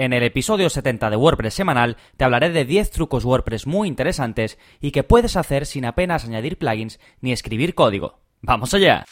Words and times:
En 0.00 0.14
el 0.14 0.22
episodio 0.22 0.70
70 0.70 1.10
de 1.10 1.16
WordPress 1.16 1.52
semanal 1.52 1.98
te 2.16 2.24
hablaré 2.24 2.48
de 2.48 2.64
10 2.64 2.90
trucos 2.90 3.26
WordPress 3.26 3.66
muy 3.66 3.86
interesantes 3.86 4.56
y 4.80 4.92
que 4.92 5.02
puedes 5.02 5.36
hacer 5.36 5.66
sin 5.66 5.84
apenas 5.84 6.24
añadir 6.24 6.56
plugins 6.56 6.98
ni 7.20 7.32
escribir 7.32 7.74
código. 7.74 8.18
¡Vamos 8.40 8.72
allá! 8.72 9.04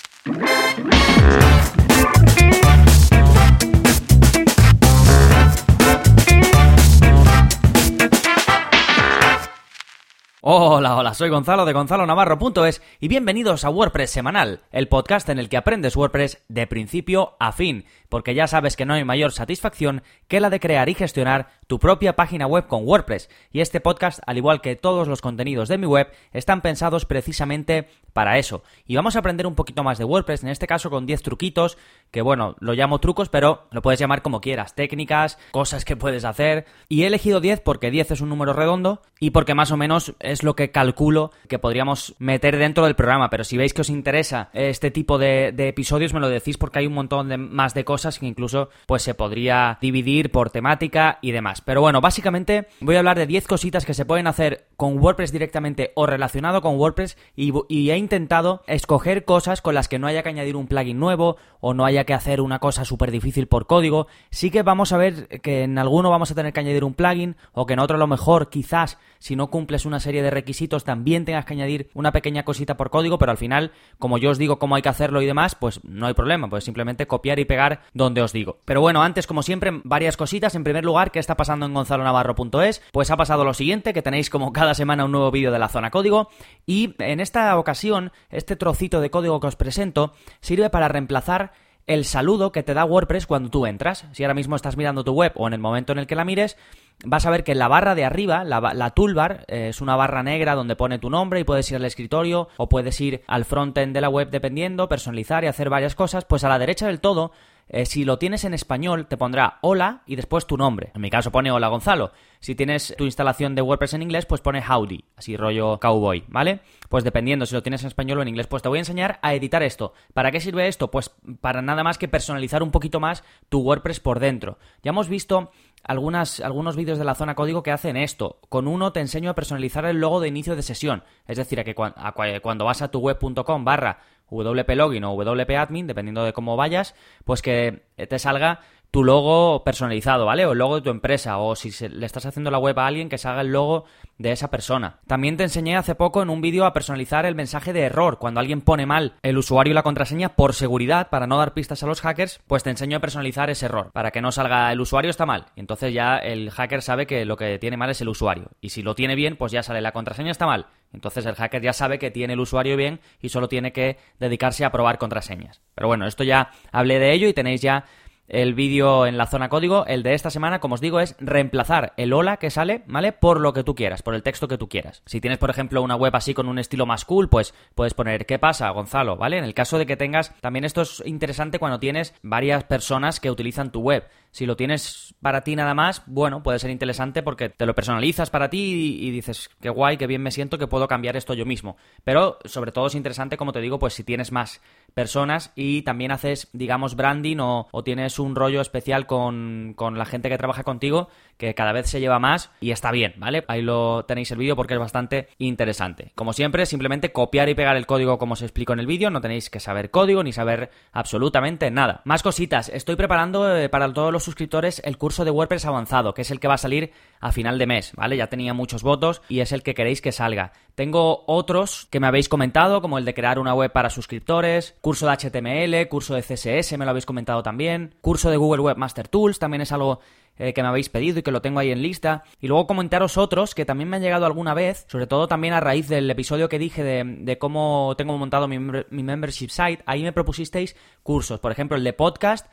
Hola, 10.41 10.95
hola, 10.95 11.15
soy 11.15 11.31
Gonzalo 11.31 11.65
de 11.65 11.73
Gonzalo 11.73 12.07
Navarro.es 12.07 12.81
y 13.01 13.09
bienvenidos 13.09 13.65
a 13.65 13.71
WordPress 13.71 14.11
Semanal, 14.11 14.61
el 14.71 14.87
podcast 14.87 15.29
en 15.31 15.41
el 15.41 15.49
que 15.49 15.57
aprendes 15.57 15.97
WordPress 15.97 16.45
de 16.47 16.69
principio 16.69 17.35
a 17.41 17.51
fin, 17.51 17.87
porque 18.09 18.37
ya 18.37 18.47
sabes 18.47 18.77
que 18.77 18.87
no 18.87 18.95
hay 18.95 19.03
mayor 19.03 19.33
satisfacción 19.33 20.05
que 20.29 20.39
la 20.39 20.49
de 20.49 20.61
crear 20.61 20.89
y 20.89 20.95
gestionar 20.95 21.49
tu 21.67 21.81
propia 21.81 22.15
página 22.15 22.47
web 22.47 22.69
con 22.69 22.87
WordPress. 22.87 23.29
Y 23.51 23.63
este 23.63 23.81
podcast, 23.81 24.21
al 24.27 24.37
igual 24.37 24.61
que 24.61 24.77
todos 24.77 25.09
los 25.09 25.21
contenidos 25.21 25.69
de 25.69 25.77
mi 25.77 25.87
web, 25.87 26.09
están 26.33 26.63
pensados 26.63 27.05
precisamente 27.05 27.89
para 28.13 28.39
eso. 28.39 28.63
Y 28.87 28.97
vamos 28.97 29.17
a 29.17 29.19
aprender 29.19 29.47
un 29.47 29.55
poquito 29.55 29.83
más 29.83 29.99
de 29.99 30.05
WordPress, 30.05 30.43
en 30.43 30.51
este 30.51 30.67
caso 30.67 30.89
con 30.89 31.05
10 31.05 31.23
truquitos, 31.23 31.79
que 32.11 32.23
bueno, 32.23 32.57
lo 32.61 32.75
llamo 32.75 33.01
trucos, 33.01 33.29
pero 33.29 33.67
lo 33.71 33.83
puedes 33.83 34.01
llamar 34.01 34.23
como 34.23 34.41
quieras, 34.41 34.75
técnicas, 34.75 35.39
cosas 35.51 35.85
que 35.85 35.97
puedes 35.97 36.25
hacer. 36.25 36.65
Y 36.89 37.03
he 37.03 37.07
elegido 37.09 37.41
10 37.41 37.61
porque 37.61 37.91
10 37.91 38.13
es 38.13 38.21
un 38.21 38.29
número 38.29 38.53
redondo 38.53 39.03
y 39.21 39.31
porque 39.31 39.55
más 39.55 39.73
o 39.73 39.77
menos 39.77 40.15
es 40.21 40.38
lo 40.43 40.57
que 40.57 40.71
calculo 40.71 41.31
que 41.49 41.59
podríamos 41.59 42.15
meter 42.19 42.57
dentro 42.57 42.85
del 42.85 42.97
programa. 42.97 43.31
Pero 43.31 43.45
si 43.45 43.57
veis 43.57 43.75
que 43.75 43.83
os 43.83 43.91
interesa 43.91 44.51
este 44.53 44.91
tipo 44.91 45.19
de, 45.19 45.55
episodios, 45.57 46.15
me 46.15 46.21
lo 46.21 46.29
decís 46.29 46.57
porque 46.57 46.81
hay 46.81 46.87
un 46.87 46.95
montón 46.95 47.29
de, 47.29 47.37
más 47.37 47.75
de 47.75 47.85
cosas 47.85 48.19
que 48.19 48.27
incluso 48.27 48.71
pues 48.87 49.03
se 49.03 49.15
podría 49.15 49.79
dividir 49.81 50.31
por 50.31 50.51
temática 50.51 51.19
y 51.23 51.33
demás. 51.33 51.61
Pero 51.61 51.81
bueno, 51.81 52.01
básicamente 52.01 52.69
voy 52.81 52.97
a 52.97 52.99
hablar 52.99 53.19
de 53.19 53.27
10 53.27 53.47
cositas 53.47 53.85
que 53.85 53.95
se 53.95 54.05
pueden 54.05 54.27
hacer 54.27 54.67
con 54.77 54.99
WordPress 54.99 55.33
directamente 55.33 55.93
o 55.95 56.07
relacionado 56.07 56.63
con 56.63 56.77
WordPress 56.77 57.17
y, 57.37 57.53
he 57.91 57.97
intentado 57.97 58.63
escoger 58.67 59.25
cosas 59.25 59.63
con 59.63 59.75
las 59.75 59.89
que 59.89 59.99
no 59.99 60.07
haya 60.07 60.23
que 60.23 60.29
añadir 60.29 60.57
un 60.57 60.67
plugin 60.67 60.99
nuevo 60.99 61.37
o 61.61 61.75
no 61.75 61.85
haya 61.85 62.05
que 62.05 62.15
hacer 62.15 62.41
una 62.41 62.59
cosa 62.59 62.85
súper 62.85 63.11
difícil 63.11 63.49
por 63.49 63.67
código. 63.67 64.07
Sí 64.31 64.51
que 64.51 64.63
vamos 64.63 64.93
a 64.93 64.99
ver 64.99 65.29
que 65.41 65.63
en 65.63 65.79
alguno 65.79 66.11
vamos 66.11 66.31
a 66.31 66.35
tener 66.35 66.53
que 66.53 66.61
añadir 66.61 66.85
un 66.85 66.95
plugin 66.95 67.37
o 67.53 67.67
que 67.67 67.73
en 67.75 67.81
otro 67.81 67.97
a 67.97 67.99
lo 67.99 68.07
mejor 68.07 68.51
quizás 68.51 68.99
si 69.19 69.37
no 69.37 69.51
cumples 69.51 69.87
una 69.87 70.01
serie 70.01 70.18
de 70.23 70.31
requisitos 70.31 70.85
también 70.85 71.25
tengas 71.25 71.45
que 71.45 71.55
añadir 71.55 71.91
una 71.95 72.13
pequeña 72.13 72.45
cosita 72.45 72.77
por 72.77 72.91
código, 72.91 73.19
pero 73.19 73.33
al 73.33 73.39
final, 73.39 73.73
como 73.99 74.19
yo 74.19 74.31
os 74.31 74.39
digo 74.39 74.59
cómo 74.59 74.75
hay 74.75 74.83
que 74.83 74.89
hacerlo 74.89 75.23
y 75.23 75.27
demás, 75.27 75.55
pues 75.55 75.83
no 75.85 76.07
hay 76.07 76.15
problema, 76.15 76.49
pues 76.49 76.65
simplemente 76.65 77.07
copiar 77.07 77.39
y 77.39 77.45
pegar 77.45 77.83
donde 77.95 78.23
os 78.23 78.33
digo. 78.33 78.59
Pero 78.65 78.81
bueno, 78.81 79.03
antes 79.03 79.27
como 79.27 79.43
siempre, 79.43 79.81
varias 79.85 80.17
cositas. 80.17 80.55
En 80.55 80.65
primer 80.65 80.85
lugar, 80.85 81.11
¿qué 81.11 81.19
está 81.19 81.37
pasando 81.37 81.67
en 81.67 81.75
gonzalonavarro.es? 81.75 82.83
Pues 82.93 83.11
ha 83.11 83.17
pasado 83.17 83.45
lo 83.45 83.55
siguiente, 83.55 83.93
que 83.93 84.03
tenéis 84.03 84.31
como 84.31 84.53
cada 84.53 84.75
semana 84.75 85.05
un 85.05 85.13
nuevo 85.13 85.31
vídeo 85.31 85.53
de 85.53 85.59
la 85.59 85.69
zona 85.69 85.91
código 85.91 86.29
y 86.67 86.95
en 86.99 87.21
esta 87.21 87.57
ocasión, 87.59 88.13
este 88.31 88.57
trocito 88.57 89.01
de 89.01 89.11
código 89.11 89.41
que 89.41 89.47
os 89.47 89.57
presento 89.57 90.13
sirve 90.41 90.71
para 90.71 90.89
reemplazar 90.89 91.53
el 91.89 92.05
saludo 92.05 92.53
que 92.53 92.63
te 92.63 92.75
da 92.75 92.85
WordPress 92.85 93.27
cuando 93.27 93.49
tú 93.49 93.67
entras. 93.67 94.05
Si 94.13 94.23
ahora 94.23 94.35
mismo 94.35 94.55
estás 94.55 94.77
mirando 94.77 95.05
tu 95.05 95.13
web 95.13 95.33
o 95.37 95.49
en 95.49 95.55
el 95.55 95.59
momento 95.59 95.93
en 95.93 95.99
el 95.99 96.07
que 96.07 96.15
la 96.15 96.25
mires, 96.25 96.57
vas 97.05 97.27
a 97.27 97.31
ver 97.31 97.45
que 97.45 97.53
en 97.53 97.59
la 97.59 97.69
barra 97.69 97.95
de 97.95 98.05
arriba, 98.05 98.45
la, 98.45 98.91
toolbar, 98.91 99.45
eh, 99.49 99.69
es 99.69 99.81
una 99.81 99.97
barra 99.97 100.23
negra 100.23 100.55
donde 100.55 100.77
pone 100.77 100.99
tu 100.99 101.11
nombre 101.11 101.41
y 101.41 101.45
puedes 101.45 101.71
ir 101.71 101.77
al 101.77 101.85
escritorio 101.85 102.49
o 102.57 102.69
puedes 102.69 103.01
ir 103.01 103.23
al 103.27 103.45
frontend 103.45 103.95
de 103.95 104.01
la 104.01 104.09
web 104.09 104.31
dependiendo, 104.31 104.89
personalizar 104.89 105.45
y 105.45 105.47
hacer 105.47 105.71
varias 105.71 105.95
cosas. 105.95 106.25
Pues 106.25 106.45
a 106.45 106.49
la 106.49 106.59
derecha 106.59 106.87
del 106.87 107.01
todo 107.01 107.33
eh, 107.71 107.85
si 107.85 108.05
lo 108.05 108.19
tienes 108.19 108.45
en 108.45 108.55
español, 108.55 109.07
te 109.07 109.17
pondrá 109.17 109.59
hola 109.61 110.03
y 110.07 110.17
después 110.17 110.47
tu 110.47 110.57
nombre. 110.57 110.91
En 110.95 111.03
mi 111.03 111.11
caso 111.11 111.31
pone 111.31 111.51
hola 111.51 111.69
Gonzalo. 111.69 112.13
Si 112.41 112.55
tienes 112.55 112.95
tu 112.97 113.05
instalación 113.05 113.55
de 113.55 113.63
WordPress 113.63 113.95
en 113.95 114.03
inglés, 114.03 114.25
pues 114.25 114.41
pone 114.41 114.63
howdy, 114.63 115.05
así 115.17 115.37
rollo 115.37 115.79
cowboy, 115.79 116.25
¿vale? 116.29 116.61
Pues 116.89 117.05
dependiendo 117.05 117.47
si 117.47 117.55
lo 117.55 117.63
tienes 117.63 117.83
en 117.83 117.89
español 117.89 118.19
o 118.19 118.23
en 118.23 118.29
inglés, 118.29 118.47
pues 118.47 118.63
te 118.63 118.69
voy 118.69 118.79
a 118.79 118.81
enseñar 118.81 119.19
a 119.23 119.35
editar 119.35 119.63
esto. 119.63 119.93
¿Para 120.15 120.31
qué 120.31 120.41
sirve 120.41 120.69
esto? 120.69 120.91
Pues 120.91 121.11
para 121.41 121.61
nada 121.61 121.83
más 121.83 121.99
que 121.99 122.09
personalizar 122.09 122.63
un 122.63 122.71
poquito 122.71 123.01
más 123.01 123.25
tu 123.49 123.61
WordPress 123.61 124.01
por 124.01 124.21
dentro. 124.21 124.59
Ya 124.83 124.91
hemos 124.91 125.09
visto 125.09 125.51
algunas, 125.83 126.41
algunos 126.41 126.77
vídeos 126.77 126.99
de 126.99 127.05
la 127.05 127.15
zona 127.15 127.35
código 127.35 127.63
que 127.63 127.73
hacen 127.73 127.97
esto. 127.97 128.39
Con 128.49 128.69
uno 128.69 128.93
te 128.93 129.01
enseño 129.01 129.31
a 129.31 129.35
personalizar 129.35 129.85
el 129.85 130.01
logo 130.01 130.21
de 130.21 130.29
inicio 130.29 130.57
de 130.57 130.63
sesión. 130.63 131.05
Es 131.27 131.37
decir, 131.37 131.61
a 131.61 131.65
que 131.65 131.75
cuando 131.75 132.65
vas 132.65 132.83
a 132.83 132.91
tu 132.91 133.01
web.com 133.01 133.65
barra 133.65 134.01
wplogin 134.31 135.05
o 135.05 135.15
wpadmin, 135.15 135.87
dependiendo 135.87 136.25
de 136.25 136.33
cómo 136.33 136.57
vayas, 136.57 136.95
pues 137.25 137.43
que 137.43 137.83
te 137.97 138.19
salga 138.19 138.61
tu 138.91 139.05
logo 139.05 139.65
personalizado, 139.65 140.27
¿vale? 140.27 140.47
O 140.47 140.53
el 140.53 140.59
logo 140.59 140.77
de 140.77 140.83
tu 140.83 140.91
empresa, 140.91 141.39
o 141.39 141.55
si 141.55 141.71
le 141.89 142.07
estás 142.07 142.27
haciendo 142.27 142.51
la 142.51 142.59
web 142.59 142.79
a 142.79 142.87
alguien, 142.87 143.09
que 143.09 143.19
se 143.19 143.29
haga 143.29 143.43
el 143.43 143.53
logo 143.53 143.85
de 144.17 144.33
esa 144.33 144.51
persona. 144.51 144.99
También 145.07 145.37
te 145.37 145.45
enseñé 145.45 145.77
hace 145.77 145.95
poco 145.95 146.23
en 146.23 146.31
un 146.31 146.41
vídeo 146.41 146.65
a 146.65 146.73
personalizar 146.73 147.27
el 147.27 147.35
mensaje 147.35 147.73
de 147.73 147.83
error. 147.83 148.19
Cuando 148.19 148.41
alguien 148.41 148.63
pone 148.63 148.87
mal 148.87 149.15
el 149.23 149.39
usuario 149.39 149.73
y 149.73 149.75
la 149.75 149.83
contraseña 149.83 150.31
por 150.31 150.55
seguridad, 150.55 151.09
para 151.11 151.27
no 151.27 151.39
dar 151.39 151.55
pistas 151.55 151.83
a 151.83 151.87
los 151.87 152.01
hackers, 152.01 152.41
pues 152.47 152.63
te 152.63 152.71
enseño 152.71 152.97
a 152.97 153.01
personalizar 153.01 153.51
ese 153.51 153.67
error. 153.67 153.91
Para 153.93 154.11
que 154.11 154.23
no 154.23 154.33
salga 154.33 154.73
el 154.73 154.81
usuario 154.81 155.11
está 155.11 155.27
mal. 155.27 155.47
Y 155.55 155.61
entonces 155.61 155.93
ya 155.93 156.17
el 156.17 156.51
hacker 156.51 156.83
sabe 156.83 157.07
que 157.07 157.25
lo 157.25 157.37
que 157.37 157.59
tiene 157.59 157.77
mal 157.77 157.91
es 157.91 158.01
el 158.01 158.09
usuario. 158.09 158.51
Y 158.61 158.71
si 158.71 158.83
lo 158.83 158.95
tiene 158.95 159.15
bien, 159.15 159.37
pues 159.37 159.53
ya 159.53 159.63
sale 159.63 159.81
la 159.81 159.93
contraseña 159.93 160.31
está 160.31 160.47
mal. 160.47 160.67
Entonces 160.93 161.27
el 161.27 161.35
hacker 161.35 161.63
ya 161.63 161.73
sabe 161.73 161.99
que 161.99 162.11
tiene 162.11 162.33
el 162.33 162.41
usuario 162.41 162.77
bien 162.77 163.01
y 163.21 163.29
solo 163.29 163.49
tiene 163.49 163.73
que 163.73 163.99
dedicarse 164.19 164.65
a 164.65 164.73
probar 164.73 164.99
contraseñas. 164.99 165.61
Pero 165.75 165.89
bueno, 165.89 166.07
esto 166.07 166.25
ya 166.25 166.51
hablé 166.73 166.99
de 166.99 167.13
ello 167.13 167.29
y 167.29 167.35
tenéis 167.35 167.61
ya 167.61 167.85
el 168.29 168.55
vídeo 168.55 169.07
en 169.07 169.19
la 169.19 169.27
zona 169.27 169.49
código. 169.49 169.87
El 169.87 170.03
de 170.03 170.15
esta 170.15 170.31
semana, 170.31 170.61
como 170.61 170.75
os 170.75 170.81
digo, 170.81 171.01
es 171.01 171.17
reemplazar 171.19 171.95
el 171.97 172.13
hola 172.13 172.37
que 172.37 172.51
sale, 172.51 172.83
¿vale? 172.87 173.13
Por 173.13 173.41
lo 173.41 173.53
que 173.53 173.65
tú 173.65 173.75
quieras, 173.75 174.03
por 174.03 174.15
el 174.15 174.23
texto 174.23 174.49
que 174.49 174.59
tú 174.59 174.69
quieras. 174.69 175.03
Si 175.07 175.21
tienes, 175.21 175.39
por 175.39 175.51
ejemplo, 175.51 175.83
una 175.83 175.97
web 175.97 176.15
así 176.15 176.35
con 176.35 176.49
un 176.49 176.59
estilo 176.59 176.87
más 176.87 177.05
cool, 177.05 177.29
pues 177.29 177.55
puedes 177.75 177.95
poner 177.95 178.27
¿qué 178.27 178.39
pasa, 178.39 178.71
Gonzalo? 178.71 179.17
¿Vale? 179.17 179.39
En 179.39 179.45
el 179.45 179.55
caso 179.55 179.79
de 179.79 179.87
que 179.87 179.97
tengas, 179.97 180.35
también 180.41 180.65
esto 180.65 180.83
es 180.83 181.03
interesante 181.05 181.59
cuando 181.59 181.81
tienes 181.81 182.15
varias 182.23 182.65
personas 182.65 183.21
que 183.21 183.31
utilizan 183.31 183.73
tu 183.73 183.81
web. 183.81 184.09
Si 184.31 184.47
lo 184.47 184.57
tienes 184.57 185.15
para 185.21 185.43
ti 185.43 185.57
nada 185.57 185.75
más, 185.75 186.03
bueno, 186.07 186.43
puede 186.43 186.59
ser 186.59 186.71
interesante 186.71 187.23
porque 187.23 187.49
te 187.49 187.67
lo 187.67 187.75
personalizas 187.75 188.31
para 188.31 188.51
ti 188.51 188.99
y, 189.01 189.11
dices, 189.11 189.51
qué 189.61 189.71
guay, 189.71 189.97
qué 189.97 190.07
bien 190.07 190.23
me 190.23 190.31
siento 190.31 190.59
que 190.59 190.67
puedo 190.67 190.87
cambiar 190.87 191.17
esto 191.17 191.35
yo 191.35 191.47
mismo. 191.47 191.77
Pero 192.05 192.39
sobre 192.45 192.73
todo 192.73 192.87
es 192.87 192.95
interesante, 192.95 193.37
como 193.37 193.53
te 193.53 193.61
digo, 193.61 193.79
pues 193.79 193.95
si 193.95 194.05
tienes 194.05 194.31
más 194.31 194.61
personas 194.99 195.53
y 195.55 195.83
también 195.83 196.11
haces, 196.11 196.49
digamos, 196.53 196.97
branding 196.97 197.37
o, 197.39 197.69
tienes 197.85 198.19
un 198.19 198.35
rollo 198.35 198.61
especial 198.61 199.07
con, 199.07 199.75
con, 199.77 199.97
la 199.97 200.05
gente 200.05 200.29
que 200.29 200.37
trabaja 200.37 200.65
contigo, 200.65 201.09
que 201.39 201.55
cada 201.55 201.73
vez 201.73 201.87
se 201.87 202.01
lleva 202.01 202.19
más 202.19 202.51
y 202.61 202.73
está 202.73 202.91
bien, 202.91 203.15
¿vale? 203.17 203.45
Ahí 203.49 203.63
lo 203.63 204.05
tenéis 204.05 204.31
el 204.33 204.39
vídeo 204.39 204.57
porque 204.57 204.75
es 204.75 204.81
bastante 204.81 205.29
interesante. 205.39 206.13
Como 206.15 206.33
siempre, 206.33 206.67
simplemente 206.67 207.13
copiar 207.13 207.49
y 207.49 207.55
pegar 207.55 207.77
el 207.77 207.87
código 207.87 208.19
como 208.19 208.35
os 208.35 208.43
explico 208.43 208.73
en 208.73 208.81
el 208.81 208.87
vídeo, 208.87 209.09
no 209.11 209.21
tenéis 209.21 209.49
que 209.49 209.61
saber 209.61 209.91
código 209.91 210.23
ni 210.23 210.33
saber 210.33 210.71
absolutamente 210.93 211.71
nada. 211.71 212.03
Más 212.05 212.23
cositas, 212.23 212.69
estoy 212.69 212.97
preparando 212.97 213.57
eh, 213.57 213.69
para 213.69 213.91
todos 213.93 214.13
los 214.13 214.25
suscriptores 214.25 214.83
el 214.85 214.99
curso 214.99 215.25
de 215.25 215.31
WordPress 215.31 215.65
avanzado, 215.65 216.13
que 216.13 216.23
es 216.23 216.31
el 216.31 216.41
que 216.41 216.49
va 216.49 216.55
a 216.55 216.59
salir 216.59 216.93
a 217.21 217.33
final 217.33 217.59
de 217.59 217.67
mes, 217.67 217.93
¿vale? 217.95 218.17
Ya 218.17 218.27
tenía 218.27 218.53
muchos 218.53 218.83
votos 218.83 219.23
y 219.29 219.41
es 219.41 219.53
el 219.53 219.63
que 219.63 219.75
queréis 219.75 220.01
que 220.01 220.13
salga. 220.13 220.53
Tengo 220.75 221.25
otros 221.27 221.87
que 221.91 222.01
me 222.01 222.07
habéis 222.07 222.29
comentado, 222.29 222.83
como 222.83 222.99
el 222.99 223.05
de 223.05 223.15
crear 223.15 223.39
una 223.39 223.55
web 223.55 223.73
para 223.73 223.91
suscriptores, 223.91 224.77
curso 224.81 225.07
de 225.07 225.13
HTML, 225.13 225.89
curso 225.89 226.15
de 226.15 226.23
CSS, 226.23 226.79
me 226.79 226.85
lo 226.85 226.91
habéis 226.91 227.07
comentado 227.07 227.43
también, 227.43 227.95
curso 228.01 228.31
de 228.31 228.37
Google 228.37 228.63
Webmaster 228.63 229.09
Tools, 229.09 229.39
también 229.39 229.63
es 229.63 229.73
algo 229.73 230.01
eh, 230.39 230.53
que 230.53 230.63
me 230.63 230.69
habéis 230.69 230.89
pedido 230.89 231.19
y 231.19 231.23
que 231.29 231.33
lo 231.33 231.43
tengo 231.43 231.61
ahí 231.61 231.71
en 231.71 231.83
lista. 231.83 232.25
Y 232.41 232.49
luego 232.49 232.67
comentaros 232.67 233.19
otros 233.19 233.55
que 233.55 233.67
también 233.67 233.91
me 233.91 233.97
han 233.97 234.03
llegado 234.03 234.25
alguna 234.25 234.55
vez, 234.55 234.87
sobre 234.89 235.07
todo 235.07 235.29
también 235.29 235.53
a 235.53 235.61
raíz 235.61 235.87
del 235.87 236.11
episodio 236.11 236.49
que 236.49 236.59
dije 236.59 236.83
de, 236.83 237.39
cómo 237.39 237.95
tengo 237.99 238.17
montado 238.17 238.49
mi, 238.49 238.59
membership 238.59 239.51
site. 239.51 239.83
Ahí 239.85 240.03
me 240.03 240.13
propusisteis 240.15 240.75
cursos, 241.03 241.39
por 241.39 241.53
ejemplo 241.53 241.77
el 241.77 241.85
de 241.85 241.93
podcast 241.93 242.47